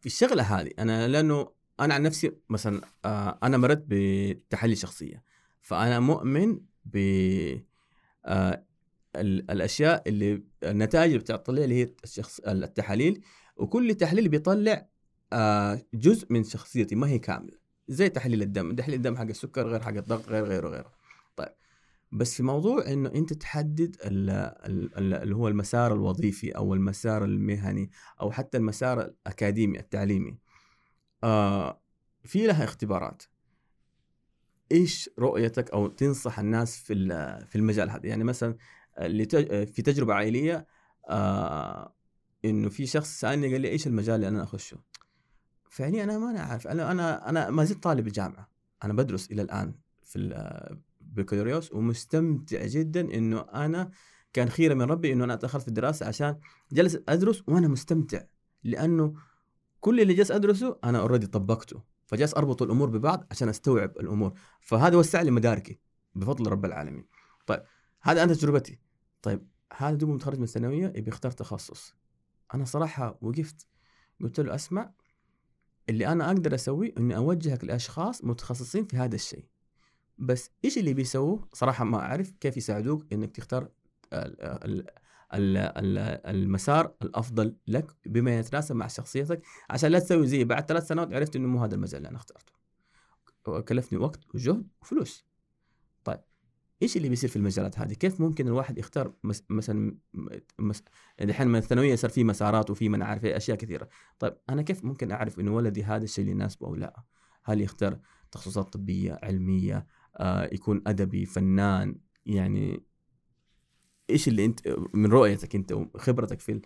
[0.00, 1.48] في الشغلة هذه أنا لأنه
[1.80, 5.22] أنا عن نفسي مثلا آه، أنا مرت بتحلي شخصية.
[5.60, 6.98] فأنا مؤمن ب
[8.26, 8.64] آه
[9.16, 13.22] الأشياء اللي النتائج اللي بتطلع اللي هي الشخص التحاليل
[13.56, 14.88] وكل تحليل بيطلع
[15.32, 17.62] آه جزء من شخصيتي ما هي كاملة.
[17.88, 20.92] زي تحليل الدم تحليل الدم حق السكر غير حق الضغط غير غيره غيره.
[21.36, 21.48] طيب.
[22.12, 28.58] بس في موضوع إنه أنت تحدد اللي هو المسار الوظيفي أو المسار المهني أو حتى
[28.58, 30.38] المسار الأكاديمي التعليمي
[31.24, 31.82] آه
[32.24, 33.22] في لها اختبارات.
[34.72, 36.94] إيش رؤيتك أو تنصح الناس في
[37.48, 38.56] في المجال هذا؟ يعني مثلا
[39.66, 40.66] في تجربة عائلية
[41.08, 41.94] آه
[42.44, 44.76] إنه في شخص سألني قال لي إيش المجال اللي أنا أخشه؟
[45.70, 46.66] فعليا أنا ما أنا عارف.
[46.66, 48.48] أنا أنا أنا ما زلت طالب الجامعة.
[48.84, 53.90] أنا بدرس إلى الآن في بكالوريوس ومستمتع جدا إنه أنا
[54.32, 56.38] كان خيرة من ربي إنه أنا دخلت في الدراسة عشان
[56.72, 58.22] جلس أدرس وأنا مستمتع.
[58.64, 59.14] لأنه
[59.80, 61.82] كل اللي جالس أدرسه أنا already طبقته.
[62.06, 64.32] فجالس أربط الأمور ببعض عشان أستوعب الأمور.
[64.60, 65.80] فهذا وسع لي مداركي
[66.14, 67.06] بفضل رب العالمين.
[67.46, 67.62] طيب
[68.02, 68.78] هذا أنا تجربتي.
[69.22, 71.94] طيب هذا دوب متخرج من الثانوية يبي يختار تخصص.
[72.54, 73.66] أنا صراحة وقفت
[74.20, 74.92] قلت له أسمع
[75.88, 79.44] اللي أنا أقدر أسويه إني أوجهك لأشخاص متخصصين في هذا الشيء.
[80.18, 83.68] بس إيش اللي بيسووه؟ صراحة ما أعرف كيف يساعدوك إنك تختار
[85.34, 91.36] المسار الأفضل لك بما يتناسب مع شخصيتك عشان لا تسوي زي بعد ثلاث سنوات عرفت
[91.36, 92.52] إنه مو هذا المجال اللي أنا اخترته
[93.60, 95.26] كلفني وقت وجهد وفلوس
[96.04, 96.20] طيب
[96.82, 99.44] إيش اللي بيصير في المجالات هذه؟ كيف ممكن الواحد يختار مس...
[99.50, 99.96] مثلا
[100.58, 100.82] مس...
[101.20, 104.84] الحين من الثانوية صار في مسارات وفي من عارف إيه، أشياء كثيرة، طيب أنا كيف
[104.84, 107.02] ممكن أعرف إنه ولدي هذا الشيء اللي يناسبه أو لا؟
[107.44, 107.98] هل يختار
[108.32, 112.82] تخصصات طبية، علمية، آه يكون أدبي، فنان، يعني
[114.10, 114.60] إيش اللي أنت
[114.94, 116.60] من رؤيتك أنت وخبرتك في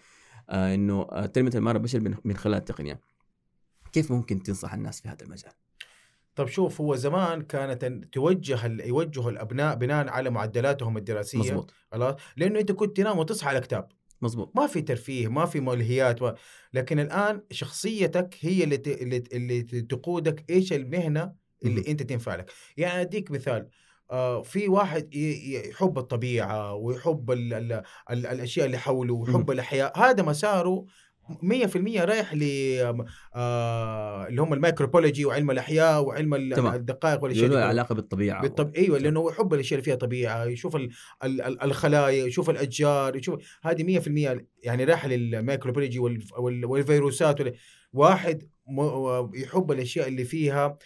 [0.51, 3.01] آه إنه آه، تنميه المهاره البشري من خلال التقنية.
[3.93, 5.53] كيف ممكن تنصح الناس في هذا المجال؟
[6.35, 11.39] طب شوف هو زمان كانت توجه يوجهوا الأبناء بناء على معدلاتهم الدراسية.
[11.39, 13.89] مزبوط خلاص؟ لأنه أنت كنت تنام وتصحى على كتاب.
[14.23, 16.33] مزبوط ما في ترفيه ما في ملهيات و...
[16.75, 18.89] لكن الآن شخصيتك هي اللي ت...
[18.89, 21.33] اللي, اللي تقودك إيش المهنة
[21.65, 22.53] اللي م- أنت تنفع لك.
[22.77, 23.69] يعني أديك مثال.
[24.45, 27.73] في واحد يحب الطبيعة ويحب ال ال
[28.11, 30.87] ال الأشياء اللي حوله ويحب الأحياء هذا مساره
[31.31, 32.43] 100% رايح ل
[33.35, 38.75] آه اللي هم ال microbiology وعلم الأحياء وعلم الدقائق والأشياء له علاقة بالطبيعة بالطب...
[38.75, 40.91] أيوه لأنه هو يحب الأشياء اللي فيها طبيعة يشوف ال...
[41.25, 41.63] ال...
[41.63, 46.25] الخلايا يشوف الأشجار يشوف هذه 100% يعني رايح لل microbiology وال...
[46.39, 46.65] وال...
[46.65, 47.55] والفيروسات وال...
[47.93, 48.81] واحد م...
[49.35, 50.67] يحب الأشياء اللي فيها آه...
[50.67, 50.79] آه...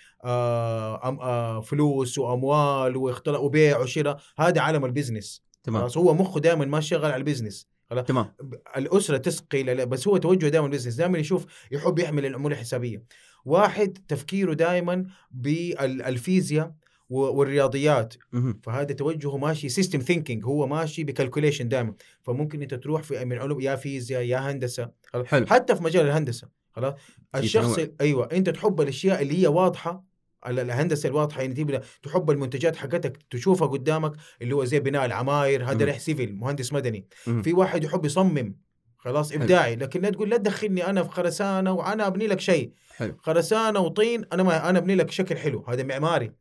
[1.62, 4.20] فلوس وأموال واختلاط وبيع وشراء.
[4.38, 5.88] هذا عالم ال business تمام.
[5.96, 8.34] هو مخه دائما ما شغال على ال business خلاص؟ تمام.
[8.76, 13.04] الأسرة تسقي بس هو توجهه دائما business دائما يشوف يحب يحمل الأمور الحسابية.
[13.44, 16.74] واحد تفكيره دائما بالفيزياء
[17.08, 18.14] والرياضيات.
[18.62, 23.38] فهذا توجهه ماشي system thinking هو ماشي ب calculation دائما فممكن أنت تروح في من
[23.38, 24.90] علوم يا فيزياء يا هندسة.
[25.24, 25.46] حلو.
[25.46, 26.48] حتى في مجال الهندسة.
[26.72, 26.94] خلاص؟
[27.34, 30.09] الشخص أيوه أنت تحب الأشياء اللي هي واضحة
[30.46, 35.84] الهندسة الواضحة يعني تبدا تحب المنتجات حقتك تشوفها قدامك اللي هو زي بناء العماير هذا
[35.84, 37.06] ريح civil مهندس مدني.
[37.42, 38.54] في واحد يحب يصمم
[38.98, 42.72] خلاص إبداعي لكن لا تقول لا تدخلني أنا في خرسانة وأنا أبني لك شيء.
[42.96, 43.16] حلو.
[43.18, 46.32] خرسانة وطين أنا ما أنا أبني لك شكل حلو هذا معماري.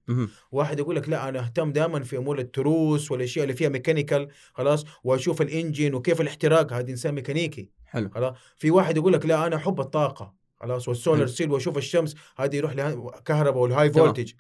[0.51, 4.85] واحد يقول لك لا أنا أهتم دائما في أمور التروس والأشياء اللي فيها mechanical خلاص
[5.03, 7.69] وأشوف ال engine وكيف الاحتراق هذا إنسان ميكانيكي.
[7.85, 8.09] حلو.
[8.09, 8.35] خلاص.
[8.57, 10.38] في واحد يقول لك لا أنا أحب الطاقة.
[10.61, 14.31] خلاص وال solar cell واشوف الشمس هذه يروح لكهرباء وال high voltage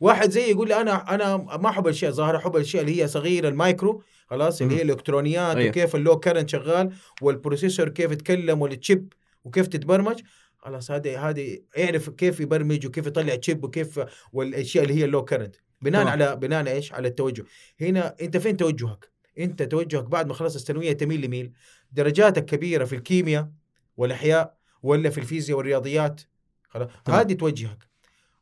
[0.00, 3.48] واحد زي يقول لي أنا أنا ما أحب الأشياء ظاهره أحب الأشياء اللي هي صغيرة
[3.48, 5.70] المايكرو خلاص اللي هي الإلكترونيات أيوه.
[5.70, 9.12] وكيف ال low current شغال وال processor كيف يتكلم وال chip
[9.44, 10.20] وكيف تتبرمج.
[10.58, 14.00] خلاص هذه هذه يعرف كيف يبرمج وكيف يطلع chip وكيف
[14.32, 15.56] والأشياء اللي هي ال low current.
[15.82, 16.12] بناء طبعا.
[16.12, 17.44] على بناء إيش؟ على التوجه.
[17.80, 21.52] هنا أنت فين توجهك؟ أنت توجهك بعد ما خلصت الثانوية تميل لميل؟
[21.92, 23.50] درجاتك كبيرة في الكيمياء
[23.96, 26.20] والأحياء ولا في الفيزياء والرياضيات.
[26.68, 27.88] خلاص؟ هذه توجهك.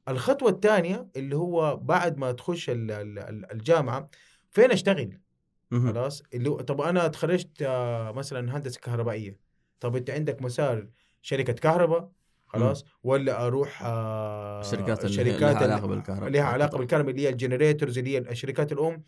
[0.08, 4.08] الخطوة الثانية اللي هو بعد ما تخش الجامعة
[4.50, 5.18] فين أشتغل؟
[5.70, 9.36] خلاص؟ اللي طب أنا تخرجت آه، مثلا هندسة كهربائية.
[9.80, 10.88] طب أنت عندك مسار
[11.22, 12.10] شركة كهرباء؟
[12.46, 17.35] خلاص؟ ولا أروح آه الشركات اللي لها علاقة بالكهرباء لها علاقة بالكهرباء اللي هي ال
[17.35, 19.02] generators اللي هي الشركات الأم.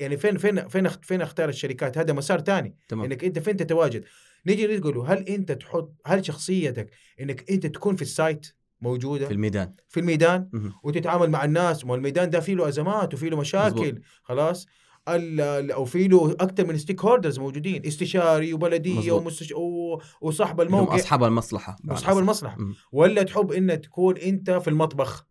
[0.00, 2.76] يعني فين فين فين فين أختار الشركات؟ هذا مسار ثاني.
[2.92, 4.04] إنك أنت فين تتواجد؟
[4.46, 8.46] نيجي نقول هل أنت تحط هل شخصيتك إنك أنت تكون في ال site
[8.80, 9.72] موجودة؟ في الميدان.
[9.88, 13.80] في الميدان؟ وتتعامل مع الناس ما الميدان ده فيه له أزمات وفيه له مشاكل.
[13.80, 14.02] مزبوط.
[14.22, 14.66] خلاص؟
[15.08, 19.52] أو في له أكثر من stakeholders موجودين استشاري وبلدية ومستش...
[19.52, 19.98] و...
[20.20, 20.94] وصاحب الموقع.
[20.94, 22.56] أصحاب المصلحة أصحاب المصلحة.
[22.58, 22.74] مم.
[22.92, 25.26] ولا تحب إن تكون أنت في المطبخ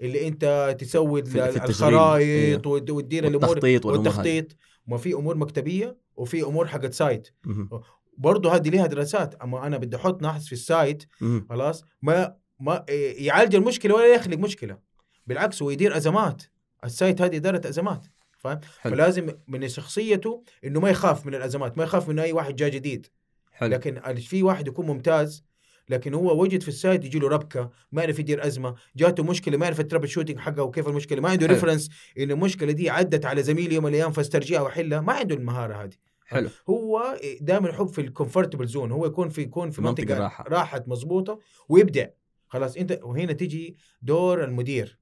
[0.00, 2.92] اللي أنت تسوي الخرائط إيه.
[2.92, 4.56] وتدير الأمور والتخطيط والتخطيط.
[4.86, 7.28] ما في أمور مكتبية وفي أمور حقت site
[8.18, 11.04] برضه هذه ليها دراسات أما أنا بدي أحط ناس في ال site
[11.48, 12.84] خلاص ما ما
[13.18, 14.78] يعالج المشكلة ولا يخلق مشكلة.
[15.26, 16.42] بالعكس هو يدير أزمات.
[16.84, 18.06] ال site هذه إدارة أزمات
[18.38, 22.68] فاهم؟ فلازم من شخصيته إنه ما يخاف من الأزمات ما يخاف من أي واحد جاء
[22.68, 23.06] جديد.
[23.52, 23.74] حلو.
[23.74, 25.44] لكن في واحد يكون ممتاز
[25.88, 29.56] لكن هو وجد في ال site يجي له ربكة ما يعرف يدير أزمة جاته مشكلة
[29.56, 33.42] ما يعرف ال troubleshooting حقها وكيف المشكلة ما عنده reference ان المشكلة دي عدت على
[33.42, 35.94] زميلي يوم من الأيام فاسترجعها واحلها ما عنده المهارة هذه.
[36.26, 36.48] حلو.
[36.70, 40.44] هو دائما يحب في ال comfortable zone هو يكون في يكون في منطقة, منطقة راحة.
[40.48, 42.06] راحة مظبوطه ويبدع.
[42.48, 44.98] خلاص أنت وهنا تجي دور المدير.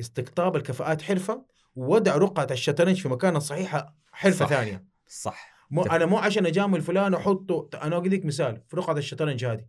[0.00, 1.44] استقطاب الكفاءات حرفة
[1.76, 4.48] ووضع رقعة الشطرنج في مكانها الصحيحه حرفة صح.
[4.48, 4.84] ثانية.
[5.08, 5.66] صح.
[5.70, 9.64] مو أنا مو عشان أجامل فلان أحطه أنا أقول لك مثال في رقعة الشطرنج هذه.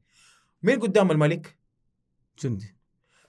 [0.63, 1.57] مين قدام الملك؟
[2.43, 2.75] جندي.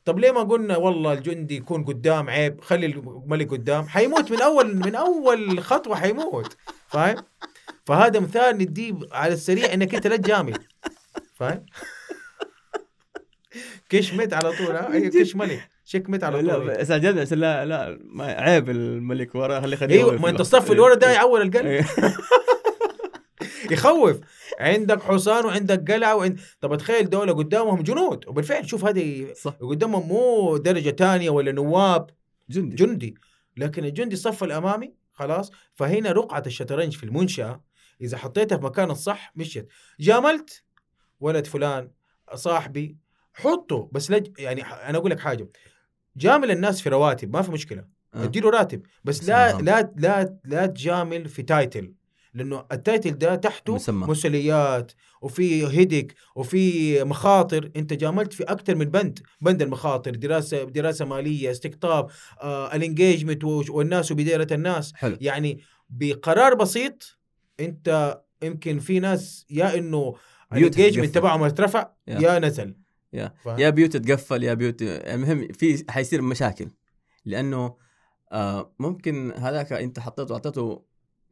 [0.05, 3.89] طب ليه ما قلنا والله الجندي يكون قدام عيب خلي الملك قدام.
[3.89, 6.57] حيموت من اول من أول خطوة حيموت.
[6.87, 7.17] فاهم؟
[7.91, 10.59] فهذا مثال نديه على السريع إنك أنت لا تجامل.
[11.35, 11.67] فاهم؟
[13.89, 15.69] كش مت على طول ها؟ أيوة، كش ملك.
[15.85, 16.47] شيك مت على طول.
[16.47, 20.71] لا بس عجبني لا لا ما عيب الملك ورا خليه خليه أيوه ما أنت الصف
[20.71, 21.67] اللي ورا ده يعور القلب.
[21.67, 21.85] أيوة.
[23.71, 24.21] يخوف.
[24.61, 26.41] عندك حصان وعندك قلعة وعند...
[26.61, 28.29] طب تخيل دولة قدامهم جنود.
[28.29, 29.53] وبالفعل شوف هذه صح.
[29.53, 32.11] قدامهم مو درجة ثانية ولا نواب.
[32.51, 32.77] جندي.
[32.77, 33.15] جندي.
[33.57, 35.51] لكن الجندي الصف الأمامي خلاص.
[35.75, 37.70] فهنا رقعة الشطرنج في المنشأة.
[38.01, 39.69] إذا حطيتها في مكان الصح مشيت.
[40.01, 40.65] جاملت
[41.21, 41.91] ولد فلان
[42.35, 42.97] صاحبي
[43.35, 45.49] حطه بس لج يعني أنا أقول لك حاجة.
[46.17, 47.85] جامل الناس في رواتب ما في مشكلة.
[48.15, 48.25] آه.
[48.25, 48.83] أديله راتب.
[49.05, 49.61] بس لا.
[49.61, 51.93] لا لا لا تجامل في تايتل
[52.35, 54.07] لأنه ال title ده تحته مسمى.
[54.07, 57.71] مسؤوليات وفي headache وفي مخاطر.
[57.77, 59.19] أنت جاملت في أكثر من بند.
[59.41, 62.11] بند المخاطر دراسة دراسة مالية استقطاب
[62.41, 64.93] آه ال engagement والناس وبداية الناس.
[64.95, 65.17] حلو.
[65.21, 65.61] يعني
[65.91, 67.20] بقرار بسيط
[67.61, 70.15] انت يمكن في ناس يا انه
[70.53, 71.15] ال engagement.
[71.15, 72.21] تبعهم ارتفع يا.
[72.21, 72.75] يا نزل.
[73.13, 73.35] يا.
[73.45, 76.71] ف- يا بيوت تقفل يا بيوت المهم في حيصير مشاكل.
[77.25, 77.77] لأنه
[78.33, 80.83] آه ممكن هذاك انت حطيته اعطيته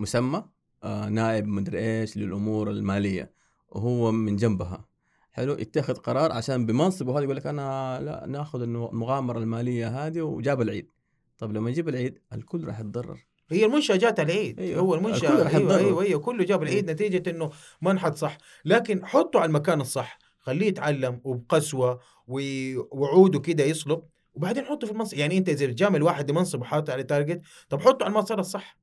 [0.00, 0.44] مسمى
[0.84, 3.30] آه نائب مدري إيش للأمور المالية
[3.68, 4.84] وهو من جنبها.
[5.32, 10.60] حلو؟ يتخذ قرار عشان بمنصبه هذا يقول لك أنا لا ناخذ المغامرة المالية هذه وجاب
[10.62, 10.90] العيد.
[11.38, 13.26] طب لما يجيب العيد الكل راح يتضرر.
[13.50, 14.60] هي المنشأة جات على العيد.
[14.60, 14.80] أيوة.
[14.80, 15.28] هو المنشأة.
[15.28, 15.78] أيوه يتضرر.
[15.78, 16.20] أيوه أيوه.
[16.20, 17.50] كله جاب العيد نتيجة إنه
[17.82, 18.38] ما انحط صح.
[18.64, 20.18] لكن حطه على المكان الصح.
[20.40, 24.02] خليه يتعلم وبقسوة و- وعوده كده يصلب.
[24.34, 25.18] وبعدين حطه في المنصب.
[25.18, 28.78] يعني أنت إذا جامل واحد لمنصب وحاطه على target طب حطه على المسار الصح.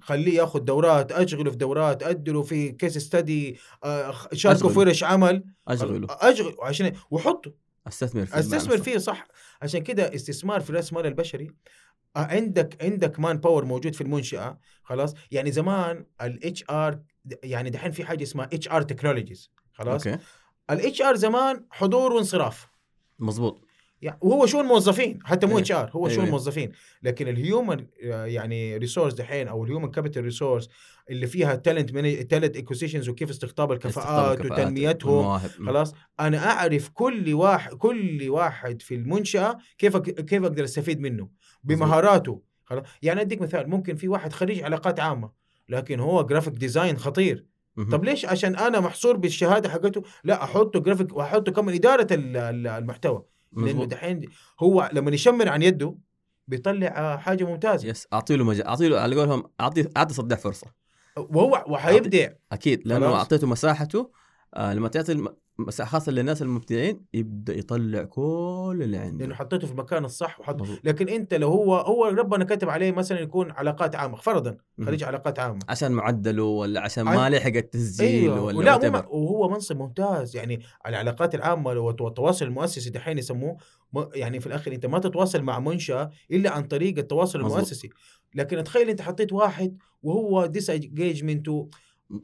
[0.00, 4.68] خليه ياخذ دورات أشغله في دورات أدله في case study شاركه أشغله.
[4.72, 5.44] في ورش عمل.
[5.68, 6.06] أشغله.
[6.10, 7.52] أشغل عشان وحطه.
[7.86, 9.28] أستثمر في أستثمر فيه صح.
[9.62, 11.44] عشان كده استثمار في رأس المال البشري.
[11.46, 11.52] آه،
[12.16, 17.00] عندك عندك manpower موجود في المنشأة خلاص؟ يعني زمان ال HR
[17.42, 20.22] يعني دحين في حاجة اسمها HR technologies خلاص؟ okay.
[20.70, 22.68] ال HR زمان حضور وانصراف.
[23.18, 23.60] مظبوط
[24.02, 25.58] يعني وهو شؤون موظفين حتى مو.
[25.58, 26.16] HR هو أيوة.
[26.16, 30.68] شؤون موظفين لكن ال human يعني resource دحين أو ال human capital resource
[31.10, 31.90] اللي فيها talent
[32.30, 35.38] talent acquisitions وكيف استقطاب الكفاءات وتنميتهم.
[35.38, 41.28] خلاص؟ أنا أعرف كل واحد كل واحد في المنشأة كيف كيف أقدر أستفيد منه.
[41.64, 42.42] بمهاراته.
[42.64, 45.30] خلاص؟ يعني أديك مثال ممكن في واحد خريج علاقات عامة
[45.68, 47.46] لكن هو graphic design خطير.
[47.92, 52.66] طب ليش؟ عشان أنا محصور بالشهادة حقته لا أحطه جرافيك وأحطه كمان إدارة ال- ال-
[52.66, 53.24] المحتوى.
[53.52, 54.28] لأنه دحين
[54.60, 55.94] هو لما يشمر عن يده
[56.48, 57.88] بيطلع آه، حاجة ممتازة.
[57.88, 60.66] yes اعطي له مجال اعطي له على قولهم اعطي اعطي صدع فرصة.
[61.16, 62.28] وهو وحيبدع.
[62.52, 63.14] أكيد لأنه.
[63.14, 64.10] أعطيته مساحته
[64.54, 65.24] آه لما تعطي
[65.58, 70.62] مساحه خاصة للناس المبدعين يبدأ يطلع كل اللي لأنه عنده حطيته في المكان الصح وحط.
[70.84, 75.38] لكن أنت لو هو هو ربنا كتب عليه مثلا يكون علاقات عامة فرضا خريج علاقات
[75.38, 78.90] عامة عشان معدله ولا عشان عن- ما لحق التسجيل أيوه ولا ولا.
[78.90, 83.56] مو وهو منصب ممتاز يعني العلاقات العامة والتواصل المؤسسي دحين يسموه
[84.14, 87.52] يعني في الآخر أنت ما تتواصل مع منشاه إلا عن طريق التواصل مظبوط.
[87.56, 87.90] المؤسسي
[88.34, 91.48] لكن تخيل أنت حطيت واحد وهو disengagement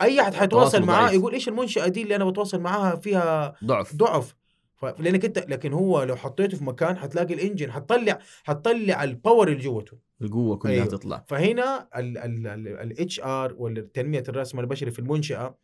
[0.03, 1.15] أي أحد حيتواصل معاه ضعيف.
[1.15, 4.35] يقول إيش المنشأة دي اللي أنا بتواصل معاها فيها ضعف ضعف
[4.99, 9.49] لأنك أنت لكن هو لو حطيته في مكان حتلاقي ال engine حتطلع حتطلع ال power
[9.49, 10.87] اللي جوته القوة كلها أيوه.
[10.87, 15.59] تطلع فهنا ال HR ولا تنميه الرأس المال البشري في المنشأة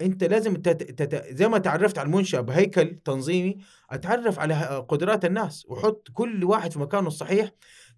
[0.00, 0.82] أنت لازم تت...
[1.02, 1.34] تت...
[1.34, 3.58] زي ما تعرفت على المنشأة بهيكل تنظيمي
[3.90, 7.50] أتعرف على قدرات الناس وحط كل واحد في مكانه الصحيح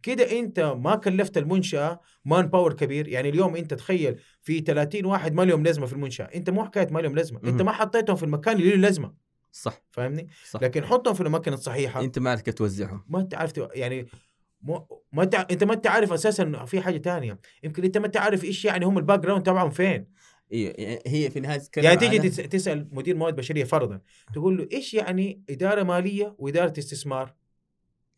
[0.02, 3.08] كده انت ما كلفت المنشأة manpower كبير.
[3.08, 6.24] يعني اليوم انت تخيل في 30 واحد ما لهم لازمة في المنشأة.
[6.24, 7.40] انت مو حكاية ما لهم لازمة.
[7.44, 7.62] انت.
[7.62, 9.14] ما حطيتهم في المكان اللي له لازمة.
[9.52, 9.82] صح.
[9.90, 10.62] فاهمني؟ صح.
[10.62, 12.00] لكن حطهم في الاماكن الصحيحة.
[12.00, 13.04] انت ما عارف توزعهم.
[13.08, 14.06] ما انت عارف يعني
[14.62, 17.38] مو ما انت انت ما انت عارف أساسا في حاجة تانية.
[17.62, 20.06] يمكن انت ما انت عارف إيش يعني هم ال background تبعهم فين.
[20.52, 20.74] أيوه
[21.06, 24.00] هي في نهاية يعني تيجي تسأل مدير موارد بشرية فرضا.
[24.34, 27.34] تقول له إيش يعني إدارة مالية وإدارة استثمار؟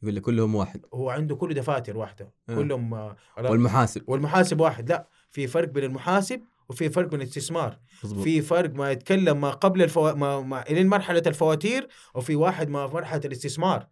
[0.03, 0.81] يقول لك كلهم واحد.
[0.95, 2.33] هو عنده كل دفاتر واحدة.
[2.49, 2.55] آه.
[2.55, 4.03] كلهم آه، والمحاسب.
[4.07, 4.88] والمحاسب واحد.
[4.88, 7.79] لا في فرق بين المحاسب وفي فرق بين الاستثمار.
[8.25, 10.15] في فرق ما يتكلم ما قبل الفو...
[10.15, 10.41] ما...
[10.41, 10.71] ما...
[10.71, 13.87] الين مرحلة الفواتير وفي واحد ما في مرحلة الاستثمار.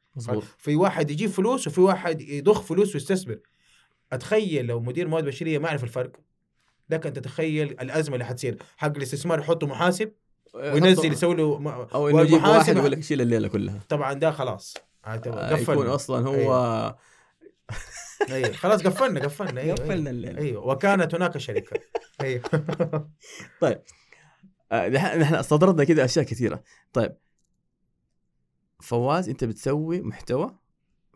[0.59, 3.39] في واحد يجيب فلوس وفي واحد يضخ فلوس ويستثمر.
[4.13, 6.13] أتخيل لو مدير موارد بشرية ما يعرف الفرق؟
[6.91, 8.59] لك أن تتخيل الأزمة اللي حتصير.
[8.77, 10.13] حق الاستثمار يحطوا محاسب
[10.55, 13.81] وينزل يسوي له م- أو إنه يجيب واحد يقول لك شيل الليلة كلها.
[13.89, 14.75] طبعا ده خلاص.
[14.77, 15.95] آه، يكون قفلنا.
[15.95, 16.97] أصلا هو
[18.31, 18.53] أيوه.
[18.53, 19.61] خلاص قفلنا قفلنا.
[19.61, 20.39] أيوه قفلنا أيوه, الليلة.
[20.39, 20.67] أيوة.
[20.67, 21.81] وكانت هناك شركة.
[22.21, 22.43] أيوه.
[24.73, 26.63] آه، دحين نحن استطردنا كده أشياء كثيرة.
[26.93, 27.17] طيب.
[28.81, 30.59] فواز أنت بتسوي محتوى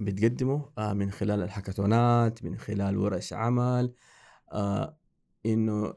[0.01, 3.94] بتقدمه آه، من خلال الحكاثونات من خلال ورش عمل
[4.53, 4.99] آه،
[5.47, 5.94] إنه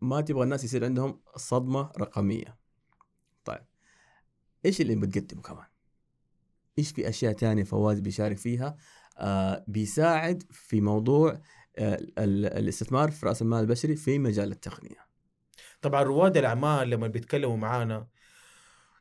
[0.00, 2.58] ما تبغى الناس يصير عندهم صدمة رقمية.
[3.44, 3.64] طيب.
[4.66, 5.66] إيش اللي بتقدمه كمان؟
[6.78, 8.76] إيش في أشياء تانية فواز بيشارك فيها؟
[9.18, 11.40] آه بيساعد في موضوع
[11.78, 15.04] آه ال- الاستثمار في رأس المال البشري في مجال التقنية.
[15.80, 18.06] طبعا رواد الأعمال لما بيتكلموا معانا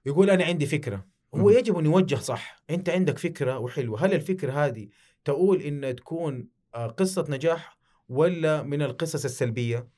[0.05, 1.05] يقول أنا عندي فكرة.
[1.35, 1.49] هو.
[1.49, 2.63] يجب أن يوجه صح.
[2.69, 4.05] أنت عندك فكرة وحلوة.
[4.05, 4.87] هل الفكرة هذه
[5.25, 7.77] تقول إن تكون آه، قصة نجاح
[8.09, 9.89] ولا من القصص السلبية.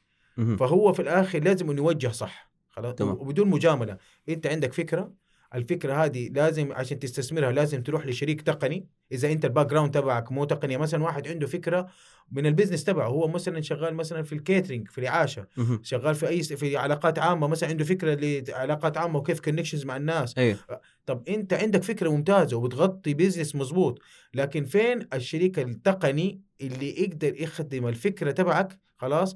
[0.59, 2.51] فهو في الآخر لازم انه يوجه صح.
[2.69, 3.01] خلاص.
[3.01, 3.97] وبدون مجاملة.
[4.29, 5.13] أنت عندك فكرة؟
[5.55, 8.87] الفكرة هذه لازم عشان تستثمرها لازم تروح لشريك تقني.
[9.11, 11.87] إذا أنت ال background تبعك مو تقنيه مثلا واحد عنده فكرة
[12.31, 15.47] من ال business تبعه هو مثلا شغال مثلا في ال catering في الإعاشة.
[15.81, 20.37] شغال في أي في علاقات عامة مثلا عنده فكرة لعلاقات عامة وكيف connections مع الناس.
[20.37, 20.57] أيوه
[21.05, 23.99] طب أنت عندك فكرة ممتازة وبتغطي business مظبوط
[24.33, 29.35] لكن فين الشريك التقني اللي يقدر يخدم الفكرة تبعك؟ خلاص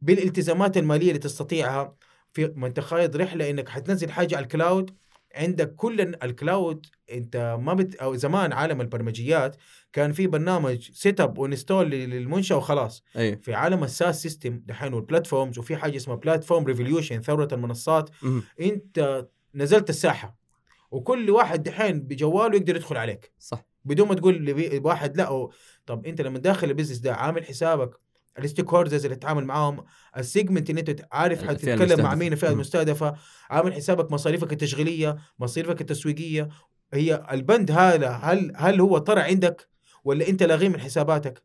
[0.00, 1.96] بالالتزامات المالية اللي تستطيعها.
[2.32, 4.90] في ما أنت خايض رحلة إنك حتنزل حاجة على ال cloud
[5.34, 9.56] عندك كل ال- ال cloud انت ما بت أو زمان عالم البرمجيات
[9.92, 13.04] كان في برنامج setup و install للمنشأة وخلاص.
[13.16, 13.36] أيوه.
[13.36, 18.10] في عالم ال SaaS system دحين وال platforms وفي حاجة اسمها platform revolution ثورة المنصات.
[18.22, 18.42] مهم.
[18.60, 20.38] انت نزلت الساحة
[20.90, 23.32] وكل واحد دحين بجواله يقدر يدخل عليك.
[23.38, 23.64] صح.
[23.84, 25.52] بدون ما تقول لبي- واحد لا أو
[25.86, 27.90] طب أنت لما داخل ال business ده عامل حسابك
[28.38, 29.84] ال stakeholders اللي تتعامل معاهم
[30.16, 32.14] ال segment اللي انت عارف حتتكلم مع.
[32.14, 32.50] مين الفئه.
[32.50, 33.14] المستهدفة
[33.50, 36.48] عامل حسابك مصاريفك التشغيلية مصاريفك التسويقية.
[36.94, 39.68] هي البند هذا هل هل هو طرى عندك
[40.04, 41.42] ولا انت لاغيه من حساباتك.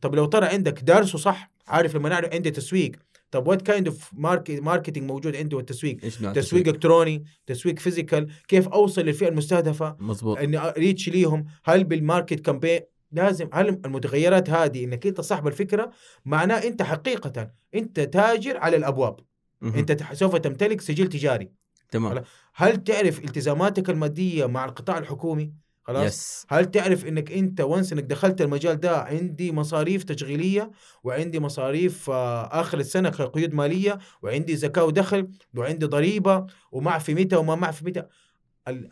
[0.00, 2.92] طب لو طرى عندك دارسه صح عارف لما نعرف عندي تسويق
[3.30, 4.10] طب what kind of
[4.48, 10.38] marketing موجود عندي والتسويق؟ إيش نوع تسويق إلكتروني تسويق physical كيف أوصل للفئة المستهدفة؟ مظبوط.
[10.38, 12.80] إني reach ليهم؟ هل بال market campaign
[13.16, 15.90] لازم هل المتغيرات هذه إنك أنت صاحب الفكرة
[16.24, 19.20] معناه أنت حقيقه أنت تاجر على الأبواب.
[19.62, 21.50] أنت سوف تمتلك سجل تجاري.
[21.90, 22.22] تمام.
[22.54, 25.52] هل تعرف التزاماتك المادية مع القطاع الحكومي؟
[25.84, 26.04] خلاص.
[26.04, 30.70] yes هل تعرف أنك أنت once أنك دخلت المجال ده عندي مصاريف تشغيلية
[31.04, 37.54] وعندي مصاريف آه، آخر السنة كقيود مالية وعندي زكاة ودخل وعندي ضريبة ومعفي متى وما
[37.54, 38.02] معفي متى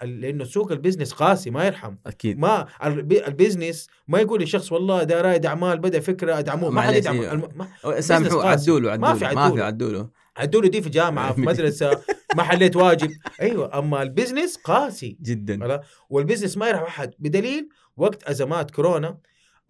[0.03, 1.95] لأنه سوق ال business قاسي ما يرحم.
[2.07, 2.39] أكيد.
[2.39, 6.81] ما الب- ال business ما يقول لشخص والله ده رائد أعمال بدأ فكرة ادعموه ما
[6.81, 7.21] حد يدعم.
[7.21, 8.71] الم- سامحوا قاسي.
[8.71, 9.65] عدوا له ما في له ما في له.
[9.65, 12.01] عدوا له عدوا له دي في جامعة في مدرسة
[12.37, 13.11] ما حليت واجب.
[13.41, 15.19] أيوه أما ال business قاسي.
[15.23, 15.81] جدا.
[16.11, 17.15] وال business ما يرحم أحد.
[17.19, 19.19] بدليل وقت أزمات كورونا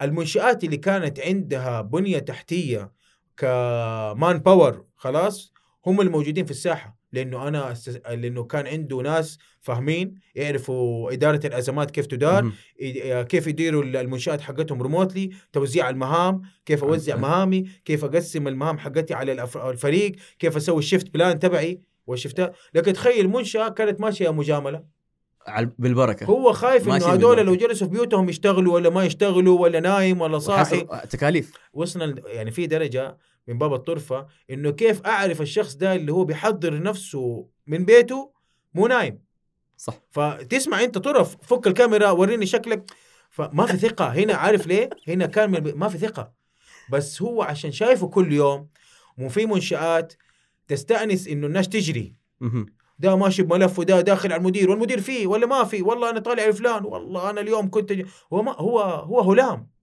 [0.02, 2.92] المنشآت اللي كانت عندها بنية تحتية
[3.36, 5.52] ك manpower خلاص
[5.86, 6.96] هم الموجودين في الساحة.
[7.14, 7.96] لأنه أنا أستس...
[7.96, 12.50] لأنه كان عنده ناس فاهمين يعرفوا إدارة الأزمات كيف تدار
[13.22, 17.16] كيف يديروا المنشآت حقتهم remotely توزيع المهام كيف أوزع.
[17.16, 22.92] مهامي كيف أقسم المهام حقتي على الأف- الفريق كيف أسوي الشيفت بلان تبعي والشفتات لكن
[22.92, 24.94] تخيل منشأة كانت ماشية مجاملة.
[25.78, 26.26] بالبركة.
[26.26, 27.46] هو خايف إنه هذول.
[27.46, 30.86] لو جلسوا في بيوتهم يشتغلوا ولا ما يشتغلوا ولا نايم ولا صاحي.
[31.10, 31.52] تكاليف.
[31.72, 33.16] وصلنا يعني في درجة
[33.48, 38.32] من باب الطرفة إنه كيف أعرف الشخص ده اللي هو بيحضر نفسه من بيته
[38.74, 39.24] مو نايم؟
[39.76, 39.94] صح.
[40.10, 42.90] فتسمع أنت طرف فك الكاميرا وريني شكلك.
[43.30, 44.06] فما في ثقة.
[44.06, 46.32] هنا عارف ليه؟ هنا كان من ما في ثقة.
[46.90, 48.68] بس هو عشان شايفه كل يوم
[49.18, 50.14] وفي منشآت
[50.68, 52.14] تستأنس إنه الناس تجري.
[52.98, 56.46] ده ماشي بملف وده داخل على المدير والمدير فيه ولا ما في والله أنا طالع
[56.46, 57.92] لفلان والله أنا اليوم كنت
[58.32, 59.73] هو ما هو هو هلام.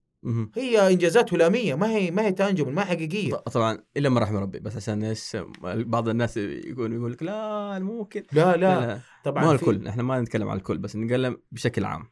[0.56, 3.34] هي إنجازات هلامية ما هي ما هي تانجبل ما هي حقيقية.
[3.34, 8.22] طبعا إلا ما رحم ربي بس عشان إيش بعض الناس يقول يقول لك لا ممكن
[8.32, 9.00] لا لا, لا, لا.
[9.24, 12.10] طبعا مو في- الكل إحنا ما نتكلم على الكل بس نتكلم بشكل عام.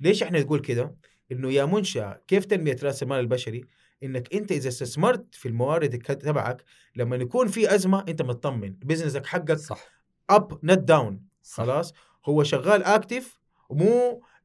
[0.00, 0.94] ليش إحنا نقول كده؟
[1.32, 3.64] إنه يا منشا كيف تنمية رأس المال البشري؟
[4.02, 6.64] إنك أنت إذا استثمرت في الموارد تبعك
[6.96, 8.74] لما يكون في أزمة أنت مطمن.
[8.84, 9.84] business ك حقك صح.
[10.30, 11.20] up not down
[11.52, 11.92] خلاص؟
[12.26, 13.38] هو شغال اكتف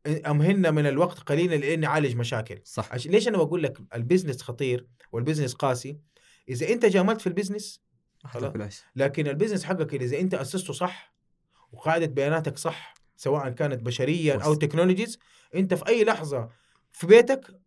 [0.07, 4.41] امهلنا من الوقت قليلا لإني أعالج مشاكل صح عشان ليش أنا بقول لك ال business
[4.41, 5.99] خطير وال business قاسي
[6.49, 7.81] إذا أنت جاملت في ال business
[8.23, 8.53] خلاص.
[8.95, 11.13] لكن ال business حقك إذا أنت أسسته صح
[11.71, 15.19] وقاعدة بياناتك صح سواء كانت بشريا أو technologies
[15.55, 16.49] أنت في أي لحظة
[16.91, 17.59] في بيتك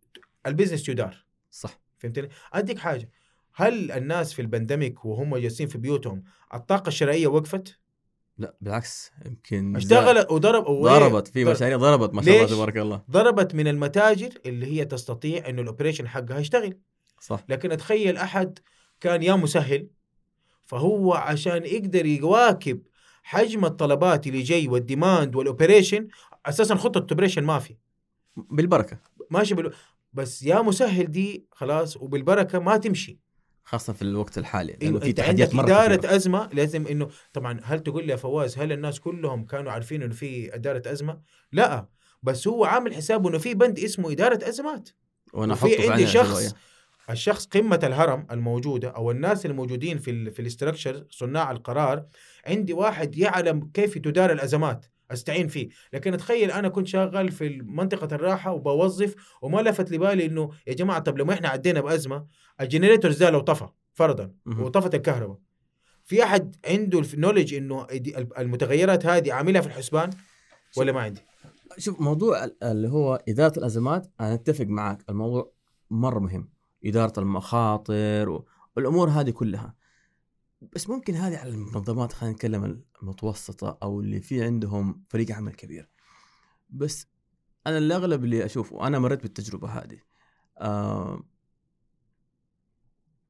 [0.45, 3.09] ال business يدار صح فهمتني؟ أديك حاجة
[3.55, 6.23] هل الناس في ال pandemic وهم جالسين في بيوتهم
[6.53, 7.79] الطاقة الشرائية وقفت؟
[8.37, 13.01] لا بالعكس يمكن اشتغلت وضرب؟ ضربت في مشاريع ضربت ما شاء الله؟ تبارك الله.
[13.11, 16.77] ضربت من المتاجر اللي هي تستطيع إنه ال operation حقها يشتغل.
[17.19, 17.43] صح.
[17.49, 18.59] لكن اتخيل أحد
[19.01, 19.87] كان يا مسهل
[20.65, 22.81] فهو عشان يقدر يواكب
[23.23, 26.07] حجم الطلبات اللي جاي وال demand وال operation
[26.45, 27.75] أساسا خطة operation ما في.
[28.35, 28.99] بالبركة.
[29.29, 29.73] ماشي بال...
[30.13, 33.19] بس يا مسهل دي خلاص وبالبركة ما تمشي.
[33.63, 36.15] خاصة في الوقت الحالي لأنه في تحديات مرة إدارة كثيرة.
[36.15, 40.13] أزمة لازم إنه طبعا هل تقول لي يا فواز هل الناس كلهم كانوا عارفين إنه
[40.13, 41.87] في إدارة أزمة؟ لا
[42.23, 44.89] بس هو عامل حسابه إنه في بند اسمه إدارة أزمات
[45.33, 46.53] وأنا في عندي شخص أسوية.
[47.09, 52.05] الشخص قمة الهرم الموجودة أو الناس الموجودين في ال في ال structure صناع القرار
[52.47, 55.69] عندي واحد يعلم كيف تدار الأزمات أستعين فيه.
[55.93, 60.73] لكن تخيل أنا كنت شغال في منطقة الراحة وبوظف وما لفت لي بالي إنه يا
[60.73, 62.25] جماعة طب لما إحنا عدينا بأزمة
[62.61, 65.37] ال generator ده لو طفى فرضا وطفت الكهرباء.
[66.05, 67.87] في أحد عنده ال knowledge إنه
[68.39, 70.09] المتغيرات هذه عاملها في الحسبان
[70.77, 71.21] ولا ما عندي؟
[71.77, 75.51] شوف موضوع اللي هو إدارة الأزمات أنا أتفق معك الموضوع
[75.91, 76.49] مرة مهم.
[76.85, 78.41] إدارة المخاطر
[78.75, 79.75] والامور هذه كلها.
[80.73, 85.89] بس ممكن هذه على المنظمات خلينا نتكلم المتوسطة أو اللي في عندهم فريق عمل كبير.
[86.69, 87.07] بس
[87.67, 89.99] أنا الأغلب اللي أشوفه أنا مريت بالتجربة هذه
[90.57, 91.23] آه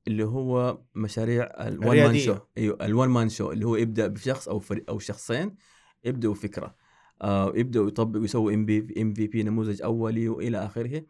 [0.07, 4.07] اللي هو مشاريع ال one man show أيوه ال one man show اللي هو يبدأ
[4.07, 5.55] بشخص أو فريق أو شخصين
[6.03, 6.75] يبدأوا فكرة
[7.21, 11.05] آه يبدأوا يطبقوا يسووا MP MVP نموذج أولي وإلى آخره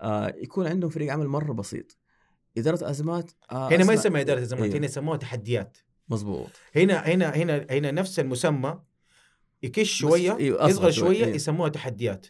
[0.00, 1.98] آه يكون عندهم فريق عمل مرة بسيط.
[2.58, 4.76] إدارة ازمات آه هنا ما يسمى إدارة ازمات أيوه.
[4.76, 5.78] هنا يسموها تحديات.
[6.08, 6.50] مظبوط.
[6.76, 8.80] هنا هنا هنا هنا نفس المسمى
[9.62, 11.36] يكش شوية أيوه يصغر شوية أيوه.
[11.36, 12.26] يسموها تحديات.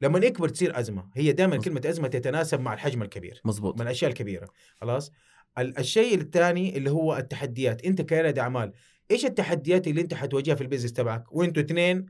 [0.00, 3.74] لما يكبر تصير أزمة هي دائما كلمة أزمة تتناسب مع الحجم الكبير مظبوط.
[3.74, 4.48] من الأشياء الكبيرة.
[4.80, 5.10] خلاص؟
[5.58, 7.84] الشيء الثاني اللي هو التحديات.
[7.84, 8.72] أنت كرائد أعمال
[9.10, 12.06] إيش التحديات اللي أنت حتواجهها في البيزنس تبعك؟ وأنتوا اثنين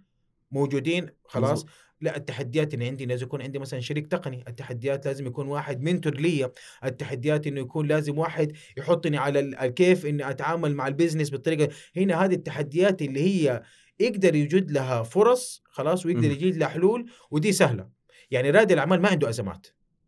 [0.50, 1.70] موجودين خلاص؟ مزبوط.
[2.00, 6.14] لا التحديات اللي عندي لازم يكون عندي مثلا شريك تقني التحديات لازم يكون واحد منتور
[6.14, 6.50] لي
[6.84, 11.68] التحديات إنه يكون لازم واحد يحطني على كيف إني أتعامل مع البيزنس بالطريقة.
[11.96, 13.62] هنا هذه التحديات اللي هي
[14.00, 17.88] يقدر يوجد لها فرص خلاص ويقدر يجيب لها حلول ودي سهلة.
[18.30, 19.66] يعني رائد الأعمال ما عنده أزمات.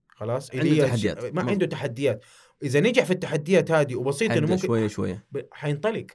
[0.09, 1.35] خلاص عنده تحديات.
[1.35, 2.25] ما عنده تحديات.
[2.63, 5.27] إذا نجح في التحديات هذه وبسيط إنه ممكن شوية شوية.
[5.53, 6.07] حينطلق.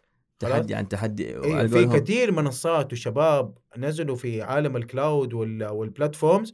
[0.50, 6.54] تحدي عن تحدي إيه في كثير منصات وشباب نزلوا في عالم ال cloud وال platforms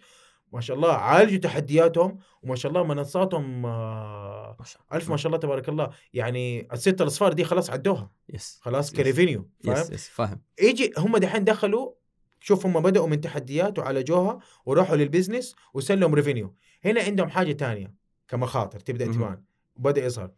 [0.53, 4.57] ما شاء الله عالجوا تحدياتهم وما شاء الله منصاتهم آه
[4.93, 5.89] ألف ما شاء الله تبارك الله.
[6.13, 8.11] يعني الستة الأصفار دي خلاص عدوها.
[8.29, 10.41] yes خلاص ك revenue فاهم؟ yes yes فاهم.
[10.61, 11.91] يجي هم دحين دخلوا
[12.39, 17.93] شوف هم بدأوا من تحديات وعالجوها وراحوا لل business وسلموا revenue هنا عندهم حاجة تانية
[18.27, 19.43] كمخاطر تبدأ تبان
[19.75, 20.31] وبدأ يظهر.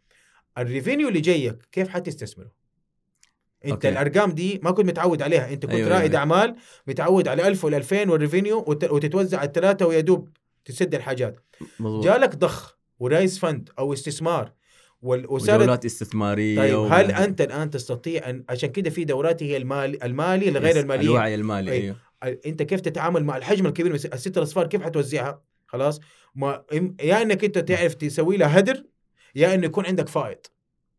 [0.58, 2.59] ال revenue اللي جايك كيف حتستثمره؟
[3.64, 3.88] انت okay.
[3.88, 6.16] الأرقام دي ما كنت متعود عليها انت كنت أيوة رائد أيوة.
[6.16, 6.56] أعمال
[6.86, 10.28] متعود على 1000 ولا 2000 وال revenue وتتوزع الثلاثه ويا دوب
[10.64, 11.40] تسد الحاجات
[11.80, 12.04] مضبوط.
[12.04, 14.52] جالك ضخ و raise fund أو استثمار
[15.02, 16.86] وصارت دورات استثمارية طيب و...
[16.86, 21.34] هل أنت الآن تستطيع أن عشان كده في دورات هي المال المالي الغير المالي الوعي
[21.34, 21.96] المالي أيوه.
[22.22, 22.40] أيوه.
[22.46, 26.00] أنت كيف تتعامل مع الحجم الكبير من الست الأصفار كيف حتوزعها خلاص
[26.34, 26.62] ما
[27.02, 28.84] يا إنك أنت تعرف تسوي لها هدر
[29.34, 30.38] يا إنه يكون عندك فائض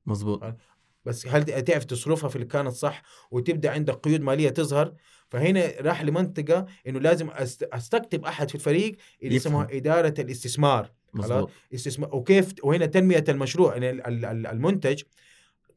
[0.05, 0.43] مظبوط
[1.06, 4.93] بس هل تعرف تصرفها في اللي كانت صح وتبدأ عندك قيود مالية تظهر؟
[5.30, 7.30] فهنا راح لمنطقة إنه لازم
[7.74, 10.91] أستقطب أحد في الفريق اللي يسموها إدارة الاستثمار.
[11.24, 12.16] خلاص؟ استثمار.
[12.16, 14.08] وكيف وهنا تنمية المشروع يعني
[14.52, 15.02] المنتج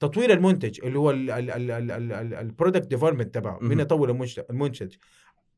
[0.01, 1.11] تطوير المنتج اللي هو
[2.41, 3.59] ال product development تبعه.
[3.63, 4.11] مين يطور
[4.51, 4.95] المنتج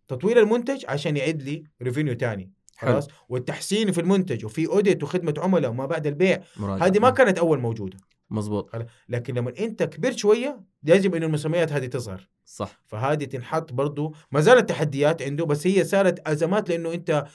[0.09, 5.71] تطوير المنتج عشان يعد لي revenue ثاني خلاص؟ والتحسين في المنتج وفي audit وخدمة عملاء
[5.71, 6.43] وما بعد البيع.
[6.83, 7.99] هذه ما كانت أول موجودة.
[8.31, 8.71] مظبوط
[9.09, 12.29] لكن لما انت كبرت شوية لازم انه المسميات هذه تظهر.
[12.45, 12.81] صح.
[12.87, 17.27] فهذه تنحط برضو ما زالت تحديات عنده بس هي صارت أزمات لأنه انت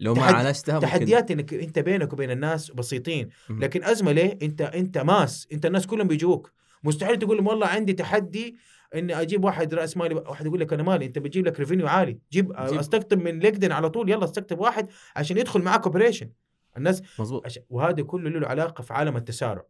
[0.00, 0.34] لو ما تحد...
[0.34, 3.28] عالجتها تحديات إنك انت بينك وبين الناس بسيطين.
[3.50, 6.52] لكن أزمة ليه؟ انت انت mass انت الناس كلهم بيجوك.
[6.84, 8.56] مستحيل تقول لهم والله عندي تحدي
[8.94, 12.18] إني أجيب واحد رأس مالي واحد يقول لك أنا مالي انت بتجيب لك revenue عالي.
[12.32, 12.78] جيب, جيب.
[12.78, 16.30] استقطب من LinkedIn على طول يلا استقطب واحد عشان يدخل معك operation
[16.76, 17.44] الناس مظبوط.
[17.46, 17.58] عش...
[17.70, 19.64] وهذا كله له علاقة في عالم التسارع.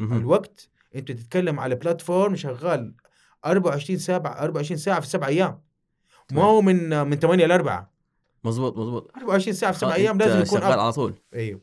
[0.00, 0.16] مم.
[0.16, 2.94] الوقت انت تتكلم على platform شغال
[3.44, 5.62] 24 ساعة 24 ساعة في سبع أيام.
[6.32, 7.92] ما هو من من 8 ل 4
[8.44, 9.10] مظبوط مظبوط.
[9.16, 11.14] 24 ساعة في سبع أيام لازم يكون شغال على طول.
[11.34, 11.60] أيوه.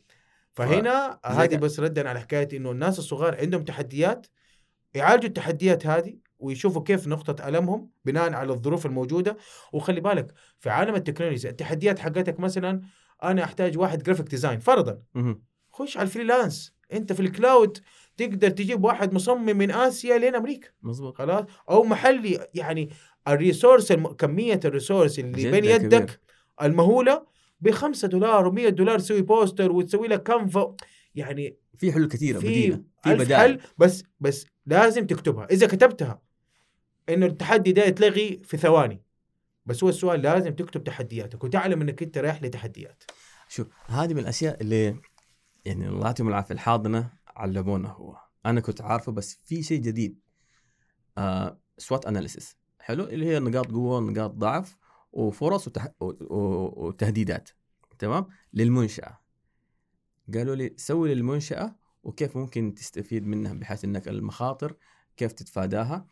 [0.54, 1.20] فهنا.
[1.26, 4.28] هذه بس ردا على حكايه إنه الناس الصغار عندهم تحديات
[4.94, 9.38] يعالجوا التحديات هذه ويشوفوا كيف نقطة ألمهم بناء على الظروف الموجودة.
[9.74, 12.82] وخلي بالك في عالم التكنولوجيا التحديات حقتك مثلا
[13.24, 15.00] أنا أحتاج واحد graphic design فرضا.
[15.72, 16.74] خش على ال freelance.
[16.94, 17.78] أنت في ال cloud
[18.18, 20.70] تقدر تجيب واحد مصمم من آسيا لين أمريكا.
[20.82, 21.18] مظبوط.
[21.18, 22.90] خلاص؟ أو محلي يعني
[23.28, 24.08] ال resource الم...
[24.08, 26.20] كمية ال resource اللي بين يدك كبير.
[26.62, 27.26] المهولة
[27.62, 30.76] ب 5 دولار و100 دولار تسوي poster وتسوي لك Canva
[31.16, 35.48] يعني في حلول كثيرة في بديله في بدائل بس بس لازم تكتبها.
[35.52, 36.22] إذا كتبتها
[37.10, 39.02] انه التحدي ده يتلغي في ثواني.
[39.66, 43.04] بس هو السؤال لازم تكتب تحدياتك وتعلم إنك أنت رايح لتحديات.
[43.50, 44.96] شوف هذه من الأشياء اللي
[45.66, 47.17] يعني الله يعطيهم العافية الحاضنة.
[47.38, 48.18] علمونا هو.
[48.46, 50.20] أنا كنت عارفه بس في شيء جديد.
[51.18, 54.78] آه سوات اناليسيس حلو؟ اللي هي نقاط قوة نقاط ضعف
[55.12, 55.88] وفرص وتح...
[56.00, 57.50] وتهديدات.
[58.00, 59.20] تمام؟ للمنشأة.
[60.34, 64.78] قالوا لي سوي للمنشأة وكيف ممكن تستفيد منها بحيث إنك المخاطر
[65.18, 66.08] كيف تتفاداها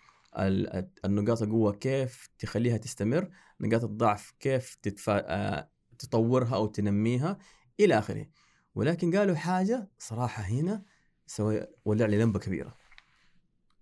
[1.06, 3.30] النقاط القوة كيف تخليها تستمر
[3.62, 5.24] نقاط الضعف كيف تتفا...
[5.26, 5.70] آه،
[6.00, 7.38] تطورها أو تنميها
[7.80, 8.26] إلى آخره.
[8.76, 10.84] ولكن قالوا حاجة صراحة هنا
[11.28, 12.78] سوي ولع لي لمبة كبيرة.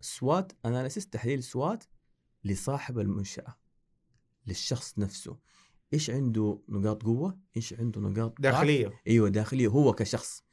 [0.02, 1.84] SWOT analysis تحليل SWOT
[2.44, 3.56] لصاحب المنشأة
[4.48, 5.38] للشخص نفسه.
[5.94, 8.88] إيش عنده نقاط قوة؟ إيش عنده نقاط داخلية.
[8.88, 10.44] ضعف؟ أيوه داخلية هو كشخص.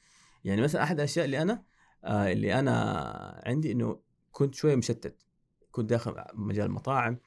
[0.45, 1.65] يعني مثلا أحد الأشياء اللي أنا
[2.05, 4.01] آه اللي أنا عندي إنه
[4.33, 5.23] كنت شوية مشتت.
[5.71, 7.19] كنت داخل مجال المطاعم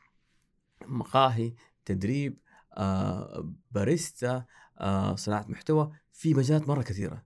[0.85, 1.53] مقاهي
[1.85, 2.39] تدريب
[2.77, 4.45] آه باريستا
[4.79, 5.91] آه صناعة محتوى.
[6.11, 7.25] في مجالات مرة كثيرة.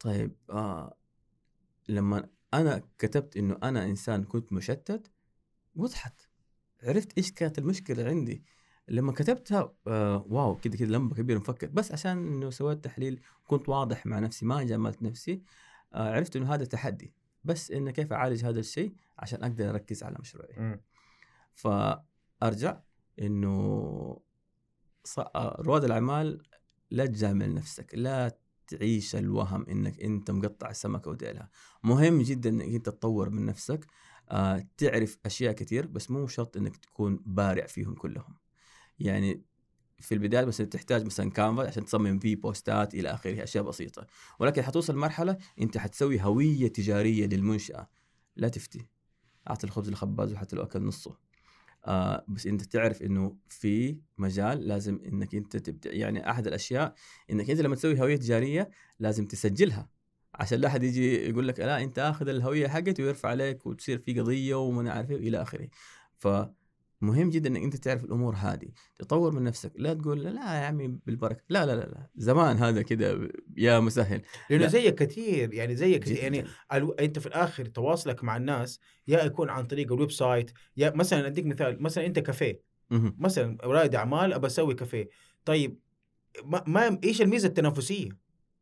[0.00, 0.96] طيب آه
[1.88, 5.10] لما أنا كتبت إنه أنا إنسان كنت مشتت
[5.74, 6.20] وضحت.
[6.82, 8.44] عرفت إيش كانت المشكلة عندي؟
[8.88, 13.68] لما كتبتها آه wow كده كده لمبة كبيرة انفكت بس عشان إنه سويت تحليل كنت
[13.68, 15.42] واضح مع نفسي ما جملت نفسي
[15.94, 17.14] آه عرفت إنه هذا تحدي.
[17.44, 20.80] بس إنه كيف أعالج هذا الشيء؟ عشان أقدر أركز على مشروعي.
[21.54, 22.80] فأرجع
[23.20, 23.56] إنه
[25.18, 26.42] آه، رواد الأعمال
[26.90, 28.38] لا تجامل نفسك لا
[28.68, 31.50] تعيش الوهم إنك أنت مقطع السمكه وديلها.
[31.82, 33.86] مهم جدا إنك أنت تطور من نفسك
[34.30, 38.36] آه تعرف أشياء كثير بس مو شرط إنك تكون بارع فيهم كلهم.
[38.98, 39.42] يعني
[40.00, 44.06] في البداية بس تحتاج مثلا كانفا عشان تصمم فيه بوستات إلى آخره أشياء بسيطة.
[44.40, 47.88] ولكن حتوصل مرحله أنت حتسوي هوية تجارية للمنشأة.
[48.36, 48.86] لا تفتي.
[49.50, 51.25] أعطي الخبز للخباز وحتى لو اكل نصه.
[51.86, 55.92] آه بس أنت تعرف إنه في مجال لازم إنك أنت تبدأ.
[55.92, 56.94] يعني أحد الأشياء
[57.30, 58.70] إنك أنت لما تسوي هوية تجارية
[59.00, 59.90] لازم تسجلها.
[60.34, 64.20] عشان لا أحد يجي يقول لك لا أنت آخذ الهوية حقتي ويرفع عليك وتصير في
[64.20, 65.68] قضية وما عارف إيه إلى آخره.
[66.18, 66.28] ف
[67.00, 68.68] مهم جدا إنك أنت تعرف الأمور هذه.
[68.98, 69.72] تطور من نفسك.
[69.76, 71.42] لا تقول لا يا عمي بالبركة.
[71.48, 72.10] لا لا لا, لا.
[72.16, 74.22] زمان هذا كده يا مسهل.
[74.50, 76.16] لأنه زيك كثير يعني زيك كثير.
[76.16, 76.92] يعني ألو...
[76.92, 81.46] أنت في الآخر تواصلك مع الناس يا يكون عن طريق ال website يا مثلا أديك
[81.46, 82.62] مثال مثلا أنت كافيه.
[83.18, 85.08] مثلا رائد أعمال أبى أسوي كافيه.
[85.44, 85.80] طيب
[86.44, 88.08] ما, ما إيش الميزة التنافسية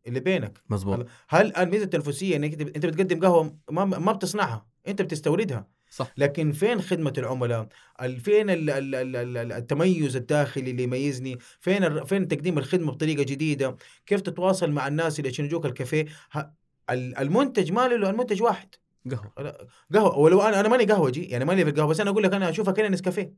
[0.06, 5.73] اللي بينك؟ مظبوط هل الميزة التنافسية إنك أنت بتقدم قهوة ما ما بتصنعها أنت بتستوردها؟
[5.94, 7.68] صح لكن فين خدمة العملاء؟
[8.00, 8.46] فين
[9.52, 13.76] التميز الداخلي اللي يميزني؟ فين فين تقديم الخدمة بطريقة جديدة؟
[14.06, 16.06] كيف تتواصل مع الناس اللي عشان يجوك الكافيه؟
[16.90, 18.74] المنتج ما له المنتج واحد
[19.10, 22.32] قهوة قهوة ولو أنا أنا ماني قهوجي يعني ماني في القهوة بس أنا أقول لك
[22.34, 23.34] أنا أشوفها كانها نسكافيه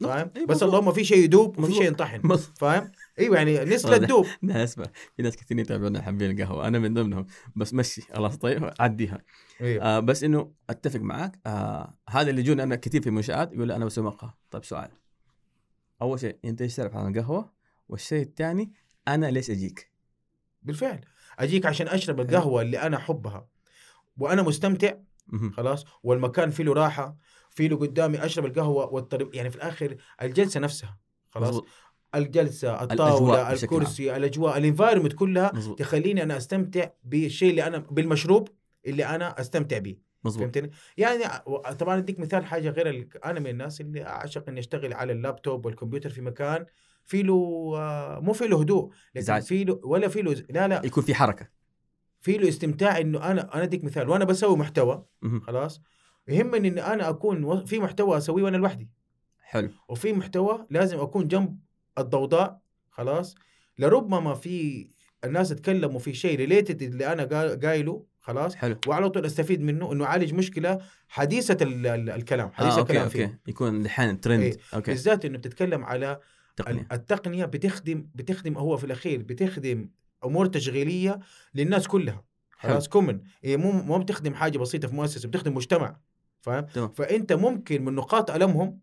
[0.00, 4.26] فاهم؟ إيه بس اللهم في شيء يدوب وفي شيء ينطحن فاهم؟ إيوه يعني نسلة تدوب
[4.42, 4.86] لا اسمع.
[5.16, 6.68] في ناس كثير يتابعونا حابين القهوة.
[6.68, 7.26] أنا من ضمنهم.
[7.56, 8.36] بس مشي خلاص.
[8.36, 9.18] طيب عديها.
[9.60, 9.84] أيوه.
[9.84, 13.84] آه بس إنه أتفق معك آه هذا اللي يجون أنا كثير في منشآت يقول أنا
[13.84, 14.30] بسوي مقهى.
[14.50, 14.90] طيب سؤال.
[16.02, 17.52] أول شيء أنت إيش تعرف عن القهوة؟
[17.88, 18.72] والشيء الثاني
[19.08, 19.90] أنا ليش أجيك؟
[20.62, 21.00] بالفعل.
[21.38, 23.48] أجيك عشان أشرب القهوة اللي أنا أحبها.
[24.18, 24.92] وأنا مستمتع
[25.52, 25.84] خلاص.
[26.02, 27.16] والمكان فيه له راحة.
[27.50, 30.98] في له قدامي أشرب القهوة والطريق يعني في الآخر الجلسة نفسها
[31.30, 31.66] خلاص؟ مزبوط.
[32.14, 35.78] الجلسة الطاولة الكرسي الأجواء الانفايرمنت كلها مزبوط.
[35.78, 38.48] تخليني أنا أستمتع بالشيء اللي أنا بالمشروب
[38.86, 40.42] اللي أنا أستمتع به مظبوط.
[40.42, 41.24] فهمتني؟ يعني
[41.78, 46.10] طبعا أديك مثال حاجة غير أنا من الناس اللي أعشق إني أشتغل على اللابتوب والكمبيوتر
[46.10, 46.66] في مكان
[47.04, 50.82] في له آه، مو في له هدوء لكن في له ولا في له لا لا.
[50.84, 51.48] يكون في حركة.
[52.20, 54.08] في له استمتاع إنه أنا أنا أديك مثال.
[54.08, 55.04] وأنا بسوي محتوى
[55.46, 55.82] خلاص؟
[56.28, 58.88] يهمني ان أنا أكون في محتوى أسويه وأنا لوحدي.
[59.42, 59.70] حلو.
[59.88, 61.58] وفي محتوى لازم أكون جنب
[61.98, 62.60] الضوضاء
[62.90, 63.34] خلاص.
[63.78, 64.88] لربما في
[65.24, 68.54] الناس تكلموا في شيء related اللي أنا قايله خلاص.
[68.54, 68.76] حلو.
[68.86, 73.16] وعلى طول أستفيد منه إنه أعالج مشكلة حديثة الكلام حديث آه، الكلام okay.
[73.18, 73.36] فيه okay.
[73.46, 74.56] يكون الحين ترند إيه.
[74.74, 74.90] okay.
[74.90, 76.20] بالذات إنه بتتكلم على
[76.56, 76.86] تقنية.
[76.92, 79.88] التقنية بتخدم بتخدم هو في الأخير بتخدم
[80.24, 81.20] أمور تشغيلية
[81.54, 82.24] للناس كلها.
[82.50, 85.96] خلاص common هي مو مو بتخدم حاجة بسيطة في مؤسسة بتخدم مجتمع.
[86.40, 88.80] فاهم؟ فأنت ممكن من نقاط ألمهم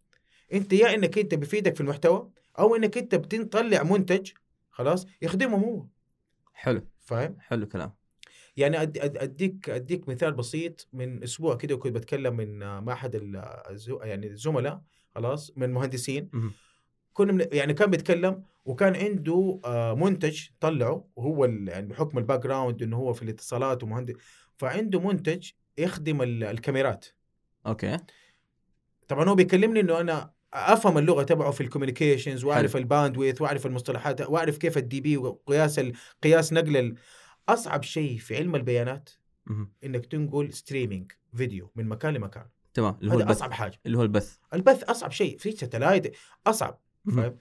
[0.53, 2.29] أنت يا إنك أنت بفيدك في المحتوى
[2.59, 4.31] أو إنك أنت بتطلع منتج
[4.71, 5.85] خلاص يخدمهم هو.
[6.53, 6.81] حلو.
[6.99, 7.93] فاهم؟ حلو كلام.
[8.57, 10.87] يعني أديك أديك مثال بسيط.
[10.93, 13.15] من أسبوع كده كنت بتكلم من مع احد
[14.01, 14.81] يعني الزملاء
[15.15, 16.29] خلاص من مهندسين.
[17.13, 22.97] كنا يعني كان بيتكلم وكان عنده آه، منتج طلعه وهو يعني بحكم ال background إنه
[22.97, 24.13] هو في الاتصالات ومهندس
[24.57, 27.05] فعنده منتج يخدم الكاميرات.
[27.67, 27.97] okay.
[29.07, 33.65] طبعا هو بيكلمني إنه أنا أفهم اللغة تبعه في ال communications وأعرف ال bandwidth وأعرف
[33.65, 35.81] المصطلحات وأعرف كيف ال dB وقياس
[36.23, 36.95] قياس نقل
[37.49, 39.09] أصعب شيء في علم البيانات
[39.83, 42.45] إنك تنقل streaming video من مكان لمكان.
[42.73, 42.97] تمام.
[43.01, 43.31] اللي هو البث.
[43.31, 43.79] أصعب حاجة.
[43.85, 44.37] اللي هو البث.
[44.53, 45.37] البث أصعب شيء.
[45.37, 46.15] في satellite
[46.47, 46.81] أصعب.
[47.15, 47.37] فاهم؟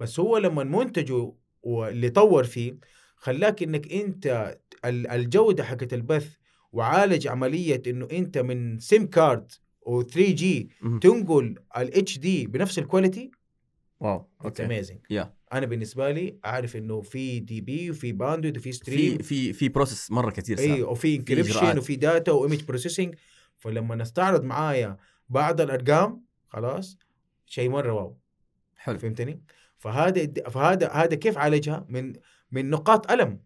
[0.00, 2.78] بس هو لما منتجه واللي طور فيه
[3.16, 6.34] خلاك إنك أنت الجودة حقت البث
[6.72, 9.52] وعالج عملية إنه أنت من SIM card
[9.88, 10.70] و 3G
[11.00, 13.30] تنقل ال HD بنفس ال quality
[14.00, 14.64] wow okay.
[14.64, 15.26] amazing Yeah.
[15.52, 20.10] أنا بالنسبة لي أعرف إنه في dB وفي bandwidth وفي stream في في في process
[20.10, 21.78] مرة كثير اي وفي إجراءات.
[21.78, 23.14] وفي data و image processing
[23.56, 24.96] فلما نستعرض معايا
[25.28, 26.98] بعض الأرقام خلاص
[27.46, 28.18] شيء مرة wow.
[28.76, 28.98] حلو.
[28.98, 29.42] فهمتني؟
[29.78, 32.12] فهذا فهذا هذا كيف عالجها؟ من
[32.50, 33.40] من نقاط ألم.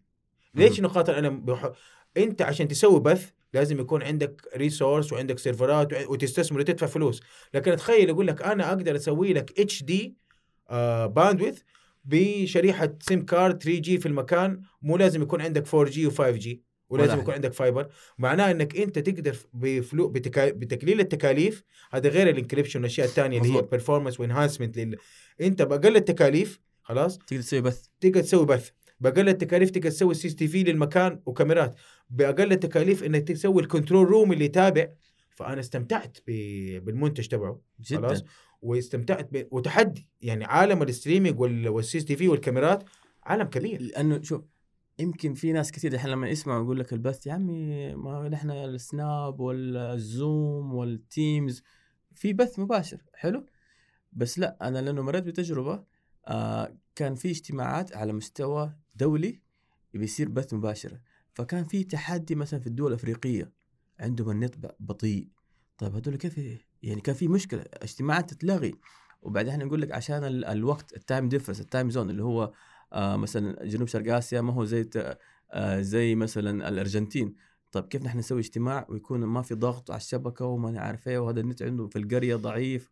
[0.55, 1.71] ليش نقاط الألم؟ بح...
[2.17, 7.21] أنت عشان تسوي بث لازم يكون عندك ريسورس وعندك سيرفرات وتستثمر وتدفع فلوس.
[7.53, 10.15] لكن تخيل يقول لك أنا أقدر أسوي لك HD
[11.05, 11.59] bandwidth
[12.05, 14.61] بشريحة SIM card 3G في المكان.
[14.81, 17.33] مو لازم يكون عندك 4 جي و5 جي ولازم ولا يكون.
[17.33, 20.49] عندك fiber معناه إنك أنت تقدر بفلو بتكا...
[20.49, 21.63] بتقليل التكاليف.
[21.91, 23.61] هذا غير ال encryption والأشياء الثانية اللي هي.
[23.61, 24.97] performance و enhancement لل...
[25.41, 27.85] أنت بأقل التكاليف خلاص؟ تقدر تسوي بث.
[28.01, 28.69] تقدر تسوي بث.
[28.99, 31.75] بأقل التكاليف تقدر تسوي CCTV للمكان وكاميرات.
[32.09, 34.87] بأقل التكاليف إنك تسوي ال control room اللي يتابع.
[35.29, 36.17] فأنا استمتعت.
[36.27, 37.61] بالمنتج تبعه.
[37.89, 38.17] خلاص.
[38.19, 38.29] جدا
[38.61, 39.47] واستمتعت ب...
[39.51, 40.07] وتحدي.
[40.21, 41.69] يعني عالم ال streaming وال...
[41.69, 42.83] وال CCTV والكاميرات
[43.23, 43.81] عالم كبير.
[43.81, 44.41] لأنه شوف
[44.99, 49.39] يمكن في ناس كثير الحين لما يسمعوا يقول لك البث يا عمي ما نحن السناب
[49.39, 51.63] والزوم والتيمز.
[52.15, 53.03] في بث مباشر.
[53.13, 53.45] حلو؟
[54.13, 55.83] بس لا أنا لأنه مريت بتجربة
[56.27, 59.41] آه كان في اجتماعات على مستوى دولي
[59.93, 60.99] بيصير بث مباشر
[61.33, 63.51] فكان في تحدي مثلا في الدول الأفريقية
[63.99, 65.27] عندهم النت بطيء.
[65.77, 66.37] طيب هذول كيف
[66.83, 68.75] يعني كان في مشكلة اجتماعات تتلغي.
[69.21, 72.53] وبعدين إحنا نقول لك عشان ال- الوقت ال time difference ال time zone اللي هو
[72.93, 74.89] آه مثلا جنوب شرق آسيا ما هو زي
[75.51, 77.35] آه زي مثلا الأرجنتين.
[77.71, 81.39] طيب كيف نحن نسوي اجتماع ويكون ما في ضغط على الشبكة وما نعرف إيه وهذا
[81.39, 82.89] النت عنده في القرية ضعيف؟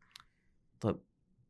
[0.80, 1.00] طيب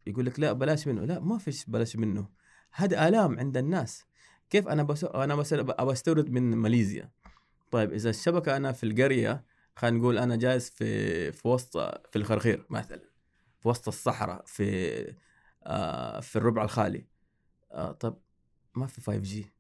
[0.07, 1.05] يقول لك لا بلاش منه.
[1.05, 2.29] لا ما فيش بلاش منه.
[2.71, 4.05] هذا آلام عند الناس.
[4.49, 7.11] كيف أنا بس أنا أبغى أستورد من ماليزيا.
[7.71, 9.45] طيب إذا الشبكة أنا في القرية
[9.75, 11.77] خلينا نقول أنا جالس في في وسط
[12.11, 13.01] في الخرخير مثلا
[13.59, 15.15] في وسط الصحراء في
[15.63, 17.07] آه في الربع الخالي.
[17.71, 18.19] آه طب
[18.75, 19.53] ما في 5 جي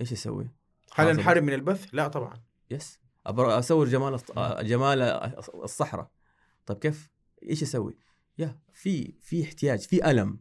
[0.00, 0.50] إيش أسوي؟
[0.94, 1.16] هل.
[1.16, 2.42] نحارب من البث؟ لا طبعا.
[2.70, 5.02] يس اصور جمال آه، جمال
[5.54, 6.10] الصحراء.
[6.66, 7.10] طيب كيف؟
[7.42, 7.98] إيش أسوي؟
[8.38, 10.38] يا في في احتياج في ألم.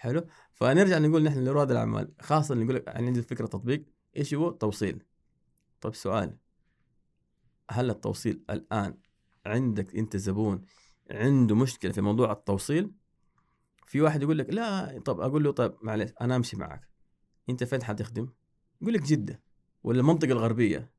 [0.00, 0.26] حلو.
[0.52, 3.84] فنرجع نقول نحن لرواد الأعمال خاصة نقول لك عندي فكرة تطبيق
[4.16, 5.02] إيش هو؟ توصيل.
[5.80, 6.36] طيب سؤال.
[7.70, 8.94] هل التوصيل الآن
[9.46, 10.62] عندك أنت زبون
[11.10, 12.92] عنده مشكلة في موضوع التوصيل؟
[13.86, 16.88] في واحد يقول لك لا طب أقول له طيب معلش أنا أمشي معك
[17.50, 18.28] أنت فين حتخدم؟
[18.82, 19.42] يقول لك جدة
[19.82, 20.90] ولا المنطقة الغربية.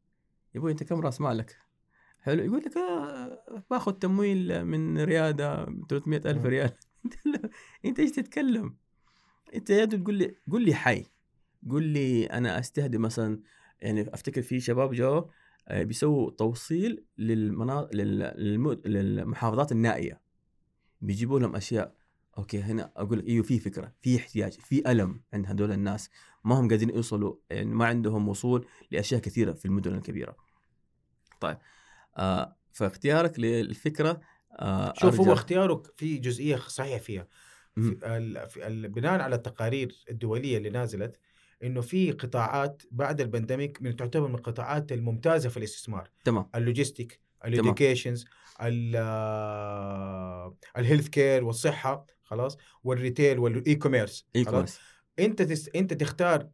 [0.56, 1.58] يا أبوي أنت كم رأس مالك؟
[2.20, 2.44] حلو.
[2.44, 6.48] يقول لك آه باخذ تمويل من ريادة 300 ألف مم.
[6.48, 6.72] ريال.
[7.86, 8.81] أنت إيش تتكلم؟
[9.56, 11.06] انت يا تقول لي قول لي حي
[11.70, 13.40] قول لي أنا استهدف مثلا
[13.80, 15.30] يعني أفتكر في شباب جو
[15.68, 17.90] آه، بيسووا توصيل للمناطق.
[18.86, 20.22] للمحافظات النائية
[21.02, 21.96] بيجيبوا لهم أشياء
[22.38, 26.10] أوكي هنا أقول لك إيوه في فكرة في احتياج في ألم عند هذول الناس
[26.44, 30.36] ما هم قادرين يوصلوا يعني ما عندهم وصول لأشياء كثيرة في المدن الكبيرة
[31.42, 31.58] طيب
[32.18, 34.22] آه فاختيارك للفكرة
[34.52, 37.28] آه شوف هو اختياره في جزئية صحيح فيها.
[37.76, 38.88] في.
[38.88, 41.20] بناء على التقارير الدولية اللي نازلت
[41.64, 46.10] إنه في قطاعات بعد ال pandemic من تعتبر من القطاعات الممتازة في الاستثمار.
[46.24, 46.50] تمام.
[46.56, 48.26] ال logistic ال educations ال
[50.78, 54.54] healthcare والصحة خلاص وال retail وال e-commerce اي خلاص.
[54.54, 54.80] commerce
[55.20, 55.70] أنت تس...
[55.76, 56.50] أنت تختار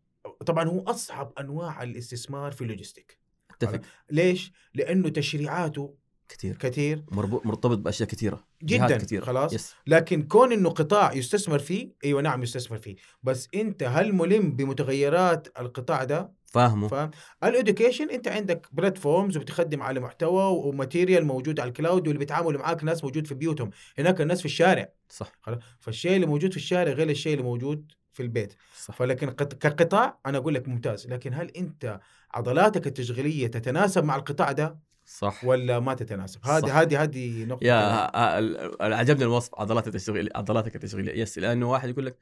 [0.46, 3.20] طبعا هو أصعب أنواع الاستثمار في ال logistic.
[3.52, 3.82] أتفق.
[4.12, 5.96] ليش؟ لأنه تشريعاته
[6.30, 11.60] كثير كثير مربوط مرتبط بأشياء كثيره جدا كثيره خلاص؟ yes لكن كون إنه قطاع يستثمر
[11.60, 12.96] فيه أيوه نعم يستثمر فيه.
[13.24, 16.88] بس أنت هل ملم بمتغيرات القطاع ده؟ فاهمه.
[16.88, 17.12] فاهم؟
[17.44, 22.20] ال education أنت عندك platforms وبتخدم على محتوى و material موجود على ال cloud واللي
[22.20, 23.70] بيتعاملوا معاك ناس موجود في بيوتهم.
[23.98, 24.90] هناك الناس في الشارع.
[25.10, 25.32] صح.
[25.42, 28.54] خلاص؟ فالشيء اللي موجود في الشارع غير الشيء اللي موجود في البيت.
[28.84, 28.96] صح.
[28.96, 31.08] فلكن قط- كقطاع أنا أقول لك ممتاز.
[31.08, 32.00] لكن هل أنت
[32.34, 34.80] عضلاتك التشغيلية تتناسب مع القطاع ده؟
[35.10, 35.46] صح.
[35.46, 36.40] ولا ما تتناسب.
[36.46, 37.76] هذه هذه هذه نقطة يا
[38.16, 39.56] آه، ال- ال- عجبني الوصف.
[39.56, 42.18] عضلات التشغيل عضلاتك التشغيليه yes لأنه واحد يقول لك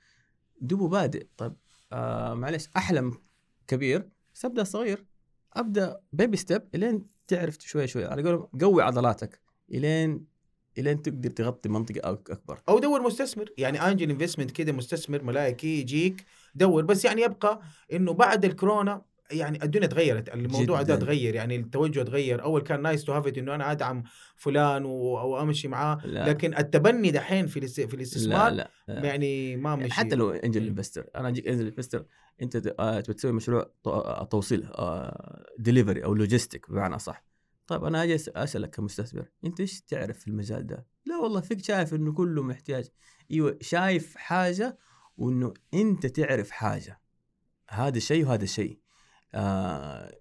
[0.61, 1.27] دوبه بادئ.
[1.37, 1.53] طيب
[1.93, 3.17] آه معلش أحلم
[3.67, 4.09] كبير.
[4.35, 5.05] بس ابدا صغير.
[5.53, 8.05] أبدأ baby step إلين تعرف شوي شوي.
[8.05, 9.39] على قولهم قوي عضلاتك
[9.71, 10.25] إلين
[10.77, 12.61] إلين تقدر تغطي منطقة أكبر.
[12.69, 13.49] أو دور مستثمر.
[13.57, 16.25] يعني angel investment كده مستثمر ملائكي يجيك
[16.55, 16.85] دور.
[16.85, 17.61] بس يعني يبقى
[17.93, 19.01] إنه بعد الكورونا
[19.31, 20.95] يعني الدنيا تغيرت الموضوع ده.
[20.95, 24.03] تغير يعني التوجه تغير أول كان nice to have إنه أنا أدعم
[24.35, 26.29] فلان و- أو أمشي معاه لا.
[26.29, 29.05] لكن التبني دحين في الاست- في لا الاستثمار لا, لا.
[29.05, 30.67] يعني ما مشي حتى لو angel.
[30.67, 32.05] investor أنا أجيك angel investor
[32.41, 34.67] أنت آه، تبي تسوي مشروع آه، توصيل
[35.59, 37.25] ديليفري أو logistic بمعنى صح
[37.67, 41.93] طيب أنا أجي أسألك كمستثمر أنت إيش تعرف في المجال ده؟ لا والله فيك شايف
[41.93, 42.89] إنه كله محتاج
[43.31, 44.77] أيوه شايف حاجة
[45.17, 47.01] وإنه أنت تعرف حاجة
[47.69, 48.79] هذا شيء وهذا شيء
[49.35, 50.15] آه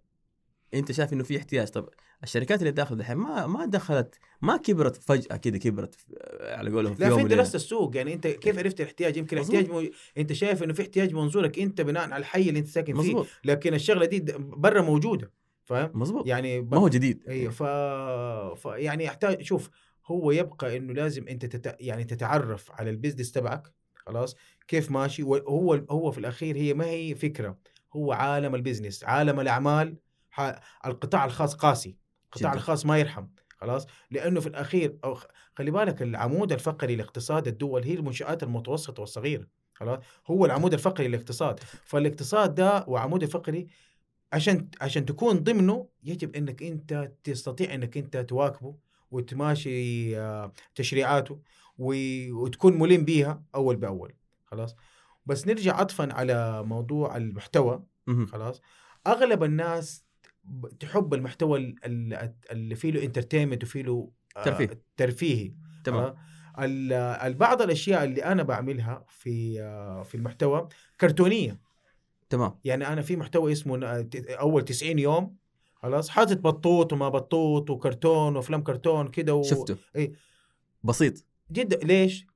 [0.75, 1.89] أنت شايف إنه في احتياج؟ طب
[2.23, 5.95] الشركات اللي داخل الحين ما ما دخلت ما كبرت فجأة كذا كبرت
[6.41, 9.83] على قولهم في لا في درست السوق يعني أنت كيف عرفت الاحتياج؟ يمكن احتياج مو...
[10.19, 13.27] أنت شايف إنه في احتياج منظورك أنت بناء على الحي اللي أنت ساكن مزبوط.
[13.27, 15.33] فيه لكن الشغلة دي برا موجودة
[15.65, 16.75] فاهم؟ مزبوط يعني ب...
[16.75, 17.25] ما هو جديد.
[17.29, 17.63] أيوه ف...
[18.61, 19.71] ف يعني يحتاج شوف
[20.07, 21.77] هو يبقى إنه لازم أنت تت...
[21.81, 24.37] يعني تتعرف على ال business تبعك خلاص
[24.69, 27.59] كيف ماشي؟ وهو هو في الأخير هي ما هي فكرة.
[27.97, 29.97] هو عالم ال business عالم الأعمال.
[30.87, 33.27] القطاع الخاص قاسي القطاع الخاص ما يرحم
[33.57, 35.19] خلاص؟ لأنه في الأخير أو
[35.55, 41.61] خلي بالك العمود الفقري لاقتصاد الدول هي المنشآت المتوسطة والصغيرة خلاص؟ هو العمود الفقري للاقتصاد
[41.85, 43.67] فالاقتصاد ده وعمود الفقري
[44.33, 48.77] عشان عشان تكون ضمنه يجب إنك أنت تستطيع إنك أنت تواكبه
[49.11, 51.41] وتماشي آه، تشريعاته
[51.79, 54.15] وتكون ملم بيها أول بأول
[54.45, 54.77] خلاص؟
[55.27, 57.83] بس نرجع عطفا على موضوع المحتوى
[58.27, 58.61] خلاص.
[59.07, 60.05] أغلب الناس
[60.81, 61.75] تحب المحتوى
[62.51, 64.83] اللي فيه له انترتينمنت وفيه له آه، ترفيه.
[64.97, 65.55] ترفيهي
[65.85, 66.15] تمام.
[67.33, 70.69] بعض الأشياء اللي أنا بعملها في آه، في المحتوى
[71.01, 71.61] كرتونية.
[72.31, 72.59] تمام.
[72.65, 75.37] يعني أنا في محتوى اسمه أول 90 يوم
[75.75, 76.09] خلاص.
[76.09, 79.43] حاطط بطوط وما بطوط وكرتون وأفلام كرتون كده و...
[79.43, 79.77] شفته.
[79.97, 80.13] اي
[80.83, 81.25] بسيط.
[81.53, 81.77] جدا.
[81.77, 82.27] ليش؟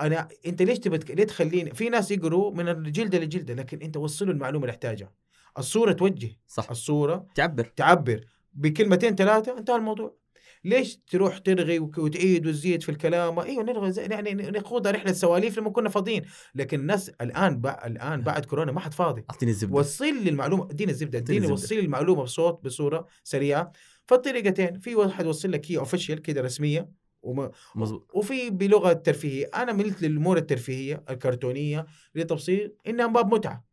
[0.00, 4.32] أنا أنت ليش تبى ليه تخليني في ناس يقروا من الجلدة لجلدة لكن أنت وصلوا
[4.32, 5.12] المعلومة اللي يحتاجها.
[5.58, 6.36] الصورة توجه.
[6.46, 6.70] صح.
[6.70, 7.64] الصورة تعبر.
[7.76, 8.24] تعبر.
[8.54, 10.20] بكلمتين ثلاثة انتهى الموضوع.
[10.64, 15.88] ليش تروح ترغي وتعيد وتزيد في الكلام؟ أيوه نرغي يعني نخوض رحلة سواليف لما كنا
[15.88, 16.22] فاضيين.
[16.54, 17.82] لكن الناس الآن بع...
[17.86, 19.24] الآن بعد كورونا ما حد فاضي.
[19.30, 19.74] أعطيني الزبدة.
[19.74, 20.64] وصل لي المعلومة.
[20.70, 23.72] اديني الزبدة اديني وصل لي المعلومة بصوت بصورة سريعة.
[24.06, 26.99] فالطريقتين في واحد وصل لك هي official كده رسمية.
[27.22, 28.10] وما مزبوط.
[28.14, 33.64] وفي بلغة ترفيهية أنا ملت للأمور الترفيهية الكرتونية لتبسيط انها باب متعة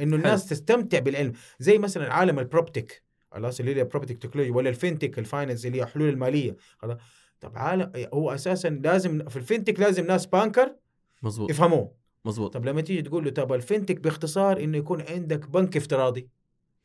[0.00, 0.48] إنه الناس حل.
[0.48, 1.32] تستمتع بالعلم.
[1.58, 5.66] زي مثلا عالم ال PropTech خلاص اللي هي PropTech technology ولا ال FinTech ال finance
[5.66, 6.98] اللي هي حلول المالية خلاص.
[7.40, 10.76] طب عالم هو أساسا لازم في ال FinTech لازم ناس banker
[11.22, 11.50] مظبوط.
[11.50, 11.94] يفهموه.
[12.24, 12.54] مظبوط.
[12.54, 16.28] طب لما تيجي تقول له طب ال FinTech باختصار إنه يكون عندك بنك افتراضي.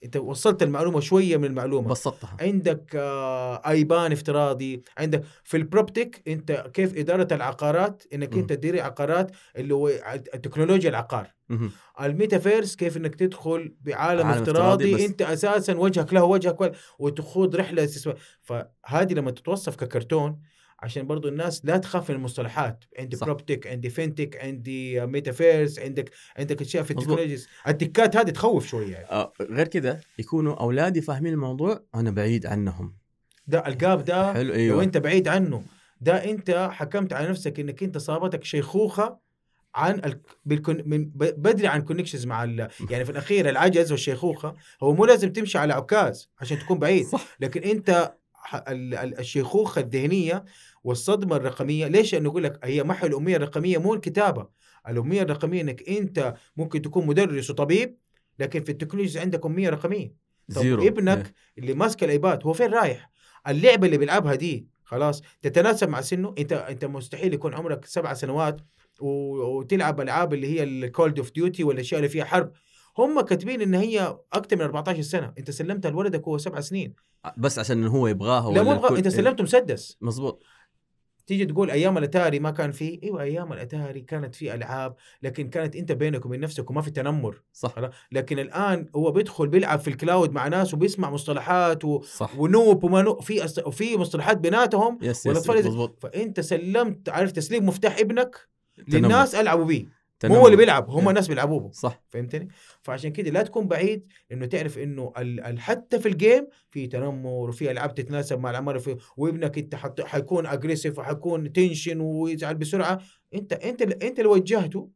[0.03, 1.89] انت وصلت المعلومة شوية من المعلومة.
[1.89, 2.37] بسطتها.
[2.39, 8.39] عندك آه IBAN افتراضي عندك في ال PropTech انت كيف إدارة العقارات انك م.
[8.39, 9.87] انت تدير عقارات اللي هو
[10.33, 11.33] التكنولوجيا العقار.
[12.01, 18.17] الميتافيرس كيف انك تدخل بعالم افتراضي, افتراضي انت أساسا وجهك له وجهك وتخوض رحلة استثمار.
[18.41, 20.39] فهذه لما تتوصف ككرتون
[20.79, 23.17] عشان برضو الناس لا تخاف من المصطلحات عندي.
[23.17, 28.67] PropTech عندي FinTech عندي ميتافيرس عندك عندك أشياء في التكنولوجيز ال tech ات هذه تخوف
[28.67, 29.05] شوية يعني.
[29.11, 32.95] آه غير كذا يكونوا أولادي فاهمين الموضوع أنا بعيد عنهم
[33.47, 34.75] ده ال gap ده حلو أيوة.
[34.75, 35.63] لو أنت بعيد عنه
[36.01, 39.19] ده أنت حكمت على نفسك إنك أنت صابتك شيخوخة
[39.75, 40.21] عن ال...
[40.45, 40.83] بالكون...
[40.85, 42.67] من بدري عن connections مع ال...
[42.91, 47.37] يعني في الأخير العجز والشيخوخة هو مو لازم تمشي على عكاز عشان تكون بعيد صح.
[47.39, 48.13] لكن أنت
[48.63, 50.45] الشيخوخة الذهنية
[50.83, 51.87] والصدمة الرقمية.
[51.87, 54.47] ليش؟ انه أقول لك هي محو الأمية الرقمية مو الكتابة.
[54.87, 57.97] الأمية الرقمية إنك أنت ممكن تكون مدرس وطبيب
[58.39, 60.13] لكن في التكنولوجيا عندك أمية رقمية.
[60.55, 60.87] طب zero.
[60.87, 61.31] ابنك yeah.
[61.57, 63.11] اللي ماسك ال iPad هو فين رايح؟
[63.47, 66.35] اللعبة اللي بيلعبها دي خلاص تتناسب مع سنه.
[66.37, 68.61] أنت أنت مستحيل يكون عمرك سبع سنوات
[68.99, 72.51] وتلعب ألعاب اللي هي ال Call of Duty والأشياء اللي فيها حرب.
[72.97, 75.33] هم كاتبين إن هي أكثر من 14 سنة.
[75.37, 76.93] أنت سلمتها لولدك وهو سبع سنين.
[77.37, 79.97] بس عشان هو يبغاها لا مو يبغى أنت سلمته مسدس.
[80.01, 80.43] مظبوط.
[81.27, 85.75] تيجي تقول أيام الأتاري ما كان في إيوه أيام الأتاري كانت في ألعاب لكن كانت
[85.75, 87.41] أنت بينك وبين نفسك وما في تنمر.
[87.53, 87.75] صح.
[88.11, 92.01] لكن الآن هو بيدخل بيلعب في ال cloud مع ناس وبيسمع مصطلحات و...
[92.01, 92.39] صح.
[92.39, 93.59] و noob وما noob في أس...
[93.59, 95.99] وفي مصطلحات بيناتهم yes yes مظبوط.
[96.01, 98.49] فأنت سلمت عارف تسليم مفتاح ابنك
[98.87, 99.96] للناس ألعبوا بيه.
[100.23, 102.03] مو هو اللي بيلعب هم الناس بيلعبوه صح.
[102.09, 102.47] فهمتني؟
[102.81, 105.59] فعشان كده لا تكون بعيد إنه تعرف إنه ال...
[105.59, 108.97] حتى في ال game في تنمر وفي ألعاب تتناسب مع العمر في...
[109.17, 110.01] وابنك أنت حت...
[110.01, 113.01] حيكون aggressive وحيكون tension ويزعل بسرعة.
[113.33, 114.89] أنت أنت أنت اللي وجهته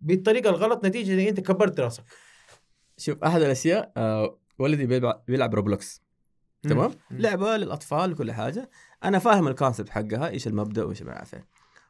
[0.00, 2.04] بالطريقة الغلط نتيجة أنت كبرت راسك.
[2.96, 6.02] شوف أحد الأشياء آه ولدي بيلعب, بيلعب Roblox
[6.62, 8.70] تمام؟ لعبة للأطفال وكل حاجة.
[9.04, 11.34] أنا فاهم الكونسبت حقها إيش المبدأ وإيش ما عارف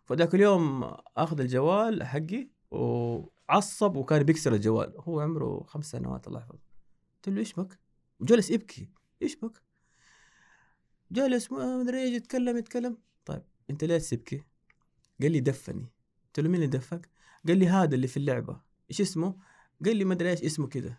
[0.04, 4.94] فذاك اليوم أخذ الجوال حقي وعصب وكان بيكسر الجوال.
[4.98, 6.58] هو عمره خمس سنوات الله يحفظه.
[7.16, 7.78] قلت له إيش بك؟
[8.20, 8.88] وجلس يبكي.
[9.22, 9.62] إيش بك؟
[11.12, 12.98] جالس ما أدري إيش يتكلم يتكلم.
[13.24, 14.44] طيب أنت ليه تبكي؟
[15.22, 15.92] قال لي دفني.
[16.26, 17.10] قلت له مين اللي دفك؟
[17.48, 18.60] قال لي هذا اللي في اللعبة.
[18.90, 19.36] إيش اسمه؟
[19.84, 20.96] قال لي ما أدري إيش اسمه كذا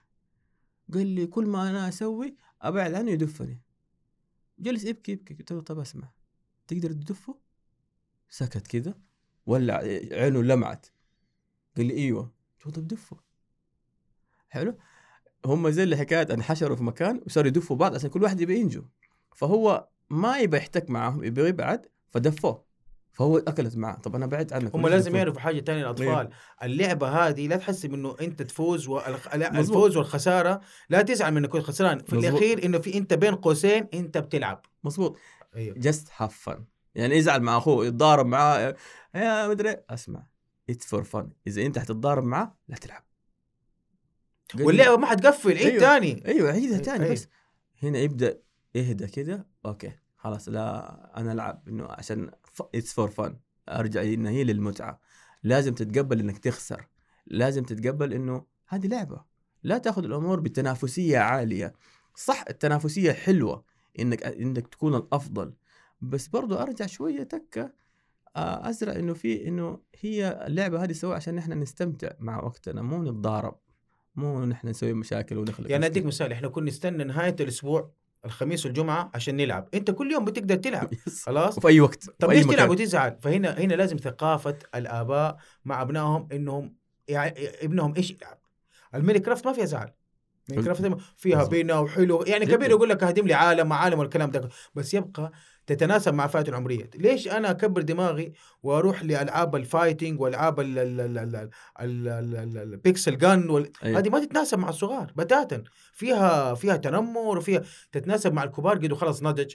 [0.94, 3.62] قال لي كل ما أنا أسوي أبعد عنه يدفني.
[4.60, 5.34] جلس يبكي يبكي.
[5.34, 6.12] قلت له طب أسمع
[6.68, 7.38] تقدر تدفه؟
[8.30, 9.00] سكت كذا
[9.46, 9.76] ولع
[10.12, 10.86] عينه لمعت
[11.78, 12.22] قال لي إيوه.
[12.22, 13.18] قلت له طب دفه
[14.50, 14.78] حلو.
[15.46, 18.84] هم زي اللي حكايه انحشروا في مكان وصاروا يدفوا بعض عشان كل واحد يبي ينجو.
[19.36, 22.72] فهو ما يبى يحتك معاهم يبي يبعد فدفوه.
[23.12, 23.96] فهو أكلت معاه.
[23.96, 24.76] طب أنا بعدت عنك.
[24.76, 26.30] هم لازم؟ يعرفوا حاجة تانية الأطفال.
[26.64, 29.36] اللعبة هذه لا تحسب انه أنت تفوز والخ...
[29.36, 29.58] مظبوط.
[29.58, 30.62] الفوز والخسارة.
[30.90, 32.00] لا تزعل من انك كنت خسران.
[32.00, 32.32] في مظبوط.
[32.32, 34.66] الأخير إنه في أنت بين قوسين أنت بتلعب.
[34.84, 35.18] مظبوط
[35.56, 35.78] أيوه.
[35.78, 38.76] just have fun يعني يزعل مع أخوه يتضارب معاه.
[39.16, 40.31] يا مدري أسمع.
[40.72, 43.04] it's for fun إذا أنت حتتضارب معاه لا تلعب.
[44.60, 45.80] واللعبة ما حتقفل عيد أيوه.
[45.80, 47.12] تاني أيوه عيدها تاني أي.
[47.12, 47.28] بس.
[47.84, 48.40] هنا يبدأ
[48.76, 49.48] يهدى كده.
[49.66, 52.32] okay خلاص لا أنا ألعب إنه عشان
[52.76, 55.00] it's for fun أرجع إنه هي للمتعة.
[55.44, 56.88] لازم تتقبل إنك تخسر.
[57.28, 59.24] لازم تتقبل إنه هذه لعبة.
[59.64, 61.74] لا تأخذ الأمور بتنافسية عالية.
[62.16, 63.64] صح التنافسية حلوة
[64.00, 65.54] انك إنك تكون الأفضل.
[66.02, 67.74] بس برضو أرجع شوية تكة.
[68.36, 73.56] ازرع إنه في إنه هي اللعبة هذه سوا عشان نحن نستمتع مع وقتنا مو نتضارب
[74.16, 76.06] مو نحن نسوي مشاكل ونخلق يعني أديك.
[76.06, 77.92] مثال إحنا كنا نستنى نهاية الأسبوع
[78.26, 80.94] الخميس والجمعة عشان نلعب أنت كل يوم بتقدر تلعب.
[81.26, 82.70] خلاص وفي أي وقت طب في ليش تلعب.
[82.70, 86.76] وتزعل فهنا هنا لازم ثقافة الآباء مع أبنائهم إنهم
[87.08, 88.38] يعني ابنهم إيش يلعب
[88.96, 89.92] ال Minecraft ما فيها زعل
[91.18, 91.44] فيها.
[91.44, 92.46] بينا وحلو يعني.
[92.46, 95.32] كبير يقول لك هدم لي عالم عالم والكلام ده بس يبقى
[95.76, 96.90] تتناسب مع فئته العمرية.
[96.96, 101.50] ليش أنا أكبر دماغي وأروح لألعاب ال fighting وألعاب ال- ال- ال- ال-
[101.82, 103.16] ال- ال- ال- البيكسل
[103.50, 103.72] وال...
[103.84, 104.00] أيوة.
[104.00, 105.64] هذه ما تتناسب مع الصغار بتاتا.
[105.94, 107.62] فيها فيها تنمر وفيها
[107.92, 109.54] تتناسب مع الكبار قدوا خلاص نضج.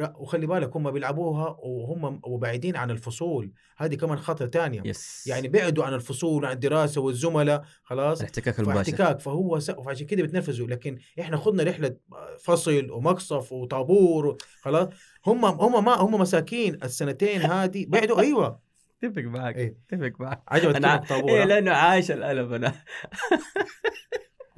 [0.00, 3.52] وخلي بالك هم بيلعبوها وهم وبعيدين عن الفصول.
[3.76, 4.82] هذه كمان خطوه تانية.
[4.84, 5.26] يس.
[5.26, 8.84] يعني بعدوا عن الفصول وعن الدراسة والزملاء خلاص؟ الاحتكاك المباشر.
[8.84, 9.70] فاحتكاك فهو س...
[9.70, 10.66] فعشان كده بتنرفزوا.
[10.66, 11.96] لكن إحنا خضنا رحلة
[12.40, 14.88] فصل ومقصف وطابور خلاص.
[15.26, 17.86] هم هم ما هم مساكين السنتين هذه.
[17.88, 18.60] بعدوا أيوه.
[19.04, 19.56] اتفق معك.
[19.56, 19.76] إيه.
[19.92, 20.42] اتفق معك.
[20.48, 22.72] عجبت أنا كلمة طابور إيه؟ لأنه عايش الألم أنا.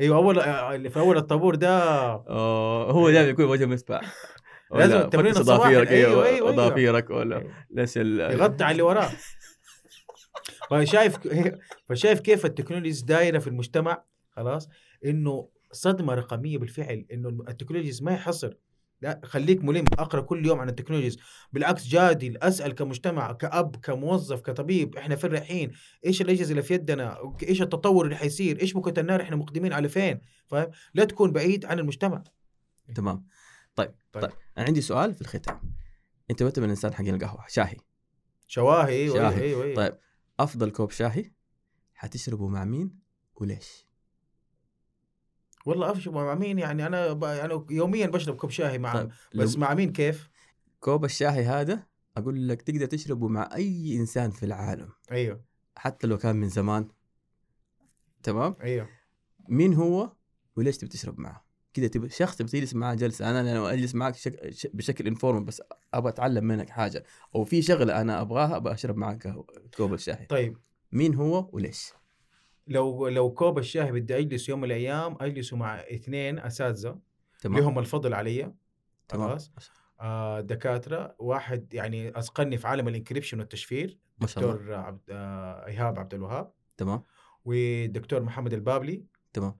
[0.01, 2.03] أيوه أول اللي في أول الطابور ده.
[2.12, 4.01] أوه، هو دائما يكون وجه مسبع
[4.72, 5.88] لازم التمرين الصباحي.
[5.88, 6.50] أيوه.
[6.50, 7.44] ضفيرك ولا.
[7.70, 9.10] ليش يغطي على اللي وراه
[10.70, 11.16] فشايف
[11.88, 14.68] فشايف كيف التكنولوجيز دايرة في المجتمع؟ خلاص.
[15.04, 18.54] إنه صدمة رقمية بالفعل إنه التكنولوجيز ما يحصر.
[19.02, 21.18] لا خليك ملم أقرأ كل يوم عن التكنولوجيز
[21.52, 25.72] بالعكس جادل أسأل كمجتمع كأب كموظف كطبيب إحنا فين رايحين؟
[26.06, 29.88] إيش الأجهزة اللي في يدنا؟ إيش التطور اللي حيصير؟ إيش بكره النار إحنا مقدمين على
[29.88, 32.24] فين؟ فاهم؟ لا تكون بعيد عن المجتمع.
[32.94, 33.26] تمام.
[33.77, 34.22] طيب طيب.
[34.22, 35.75] طيب أنا عندي سؤال في الختام.
[36.31, 37.77] أنت متى من الإنسان حق القهوه شاهي.
[38.47, 39.43] شواهي أيوه شاهي.
[39.43, 39.77] أيوه, أيوة.
[39.77, 39.99] طيب
[40.41, 41.33] أفضل كوب شاهي
[41.95, 42.99] حتشربه مع مين
[43.35, 43.87] وليش؟
[45.66, 47.22] والله افشل مع مين؟ يعني أنا ب...
[47.22, 50.31] يعني يوميا بشرب كوب شاهي مع طيب بس لو مع مين؟ كيف؟
[50.81, 54.93] كوب الشاهي هذا أقول لك تقدر تشربه مع أي إنسان في العالم.
[55.12, 55.45] أيوه.
[55.77, 56.89] حتى لو كان من زمان.
[58.22, 58.89] تمام؟ أيوه.
[59.49, 60.12] مين هو
[60.57, 61.43] وليش تبي تشرب معه؟
[61.75, 64.51] كذا تبي شخص تبي تجلس معاه جلسة أنا لو أجلس معك شك...
[64.51, 64.66] ش...
[64.75, 65.62] بشكل informal بس
[65.95, 67.05] أبغى أتعلم منك حاجة
[67.35, 69.35] أو في شغلة أنا أبغاها أبغى أشرب معك
[69.77, 70.27] كوب الشاي.
[70.29, 70.59] طيب.
[70.93, 71.93] مين هو وليش؟
[72.66, 76.99] لو لو كوب الشاي بدي اجلس يوم من الأيام اجلسوا مع اثنين أساتذة
[77.41, 77.59] تمام.
[77.59, 78.55] لهم الفضل علي.
[79.09, 79.29] تمام.
[79.29, 79.53] خلاص.
[80.01, 86.14] آه دكاترة واحد يعني أتقني في عالم ال encryption والتشفير دكتور عبد آه إيهاب عبد
[86.14, 86.53] الوهاب.
[86.77, 87.03] تمام.
[87.45, 89.05] والدكتور محمد البابلي.
[89.33, 89.57] تمام.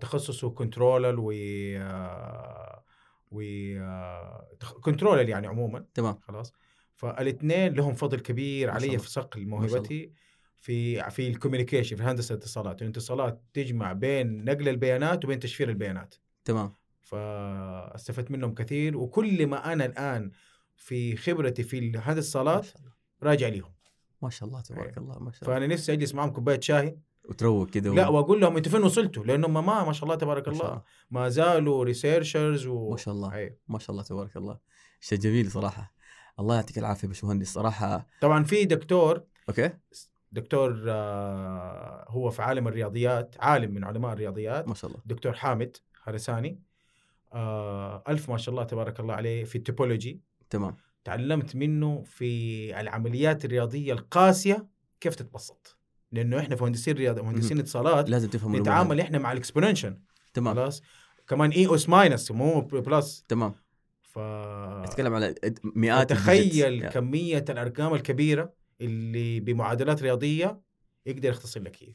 [0.00, 2.84] تخصصه controller و آه
[3.30, 3.40] و
[3.78, 4.48] آه
[4.82, 6.18] controller يعني عموما تمام.
[6.20, 6.52] خلاص.
[6.94, 8.98] فالاثنين لهم فضل كبير علي.
[8.98, 10.12] في صقل موهبتي
[10.56, 12.82] في في ال communication في هندسة الاتصالات.
[12.82, 16.14] الاتصالات تجمع بين نقل البيانات وبين تشفير البيانات.
[16.44, 16.74] تمام.
[17.00, 20.30] فاستفدت منهم كثير وكل ما أنا الآن
[20.76, 22.66] في خبرتي في هذه الاتصالات
[23.22, 23.74] راجع ليهم.
[24.22, 25.54] ما شاء الله تبارك الله ما شاء الله.
[25.54, 26.98] فأنا نفسي أجلس معهم كوباية شاي.
[27.28, 30.64] وتروق كده لا وأقول لهم أنتوا فين وصلتوا؟ لأنهم ما ما شاء الله تبارك الله
[30.68, 30.82] الله.
[31.10, 32.90] ما زالوا researchers و...
[32.90, 33.34] ما شاء الله.
[33.34, 33.58] أي.
[33.68, 34.58] ما شاء الله تبارك الله.
[35.00, 35.92] شيء جميل صراحة.
[36.40, 37.52] الله يعطيك العافية يا باشمهندس.
[37.52, 39.70] صراحة طبعا في دكتور okay.
[40.32, 44.68] دكتور آه، هو في عالم الرياضيات عالم من علماء الرياضيات.
[44.68, 45.02] ما شاء الله.
[45.06, 46.62] دكتور حامد هرساني.
[47.32, 50.20] آه، ألف ما شاء الله تبارك الله عليه في التوبولوجي.
[50.50, 50.76] تمام.
[51.04, 54.66] تعلمت منه في العمليات الرياضية القاسية
[55.00, 55.77] كيف تتبسط.
[56.12, 59.00] لأنه إحنا في مهندسين رياضة مهندسين اتصالات لازم تفهم نتعامل.
[59.00, 59.98] إحنا مع الإكسبوننشن
[60.34, 60.54] تمام.
[60.54, 60.82] خلاص؟
[61.28, 63.54] كمان إي أوس ماينس مو بلس تمام.
[64.02, 65.34] ف اتكلم على
[65.64, 66.94] مئات تخيل الديجيتس.
[66.94, 70.60] كمية الأرقام الكبيرة اللي بمعادلات رياضية
[71.06, 71.94] يقدر يختصر لك هي.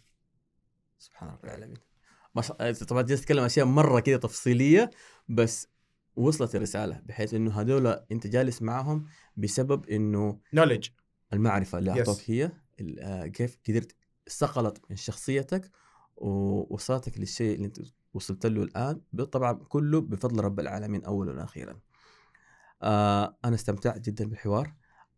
[0.98, 1.78] سبحان رب العالمين
[2.38, 4.90] الله طبعا جالس أتكلم أشياء مرة كده تفصيلية
[5.30, 5.68] بس
[6.16, 9.06] وصلت الرسالة بحيث إنه هذول أنت جالس معهم
[9.38, 10.88] بسبب إنه نولج
[11.34, 11.98] المعرفة اللي Yes.
[11.98, 13.96] أعطوك هي ال- آه، كيف قدرت
[14.28, 15.72] صقلت من شخصيتك
[16.16, 17.78] ووصلتك للشيء اللي انت
[18.14, 19.02] وصلت له الآن
[19.32, 21.80] طبعا كله بفضل رب العالمين اولا وأخيرا.
[22.82, 24.74] آه أنا استمتعت جدا بالحوار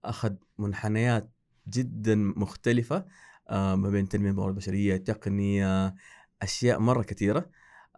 [0.06, 1.32] أخذ منحنيات
[1.70, 3.06] جدا مختلفة
[3.50, 5.96] آه ما بين تنمية الموارد البشرية، تقنية،
[6.42, 7.50] أشياء مرة كثيرة.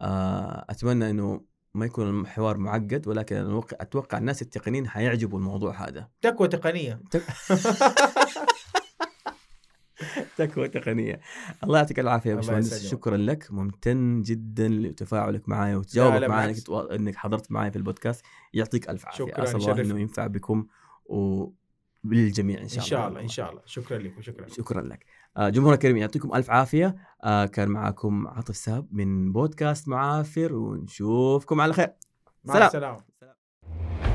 [0.02, 1.42] آه أتمنى إنه
[1.74, 6.10] ما يكون الحوار معقد ولكن أتوقع الناس التقنيين حيعجبوا الموضوع هذا.
[6.22, 7.02] تكوى تقنية
[10.38, 11.20] تكوى تقنيه
[11.64, 12.88] الله يعطيك العافية يا الله باشمهندس.
[12.88, 16.50] شكرا لك ممتن جدا لتفاعلك معي وتجاوبك معي.
[16.50, 18.26] انك إنك حضرت معي في البودكاست.
[18.54, 19.26] يعطيك ألف عافية.
[19.26, 19.82] شكراً، أسأل الله.
[19.82, 20.66] إنه ينفع بكم
[21.06, 23.62] وبالجميع إن إن شاء, شاء الله إن شاء الله.
[23.66, 25.06] شكرا لك وشكرا شكرا لك.
[25.38, 26.96] آه، جمهور الكريم يعطيكم ألف عافية.
[27.24, 31.90] آه، كان معكم عاطف ساب من بودكاست معافر ونشوفكم على خير.
[32.44, 32.68] مع سلام.
[32.68, 34.07] السلامة.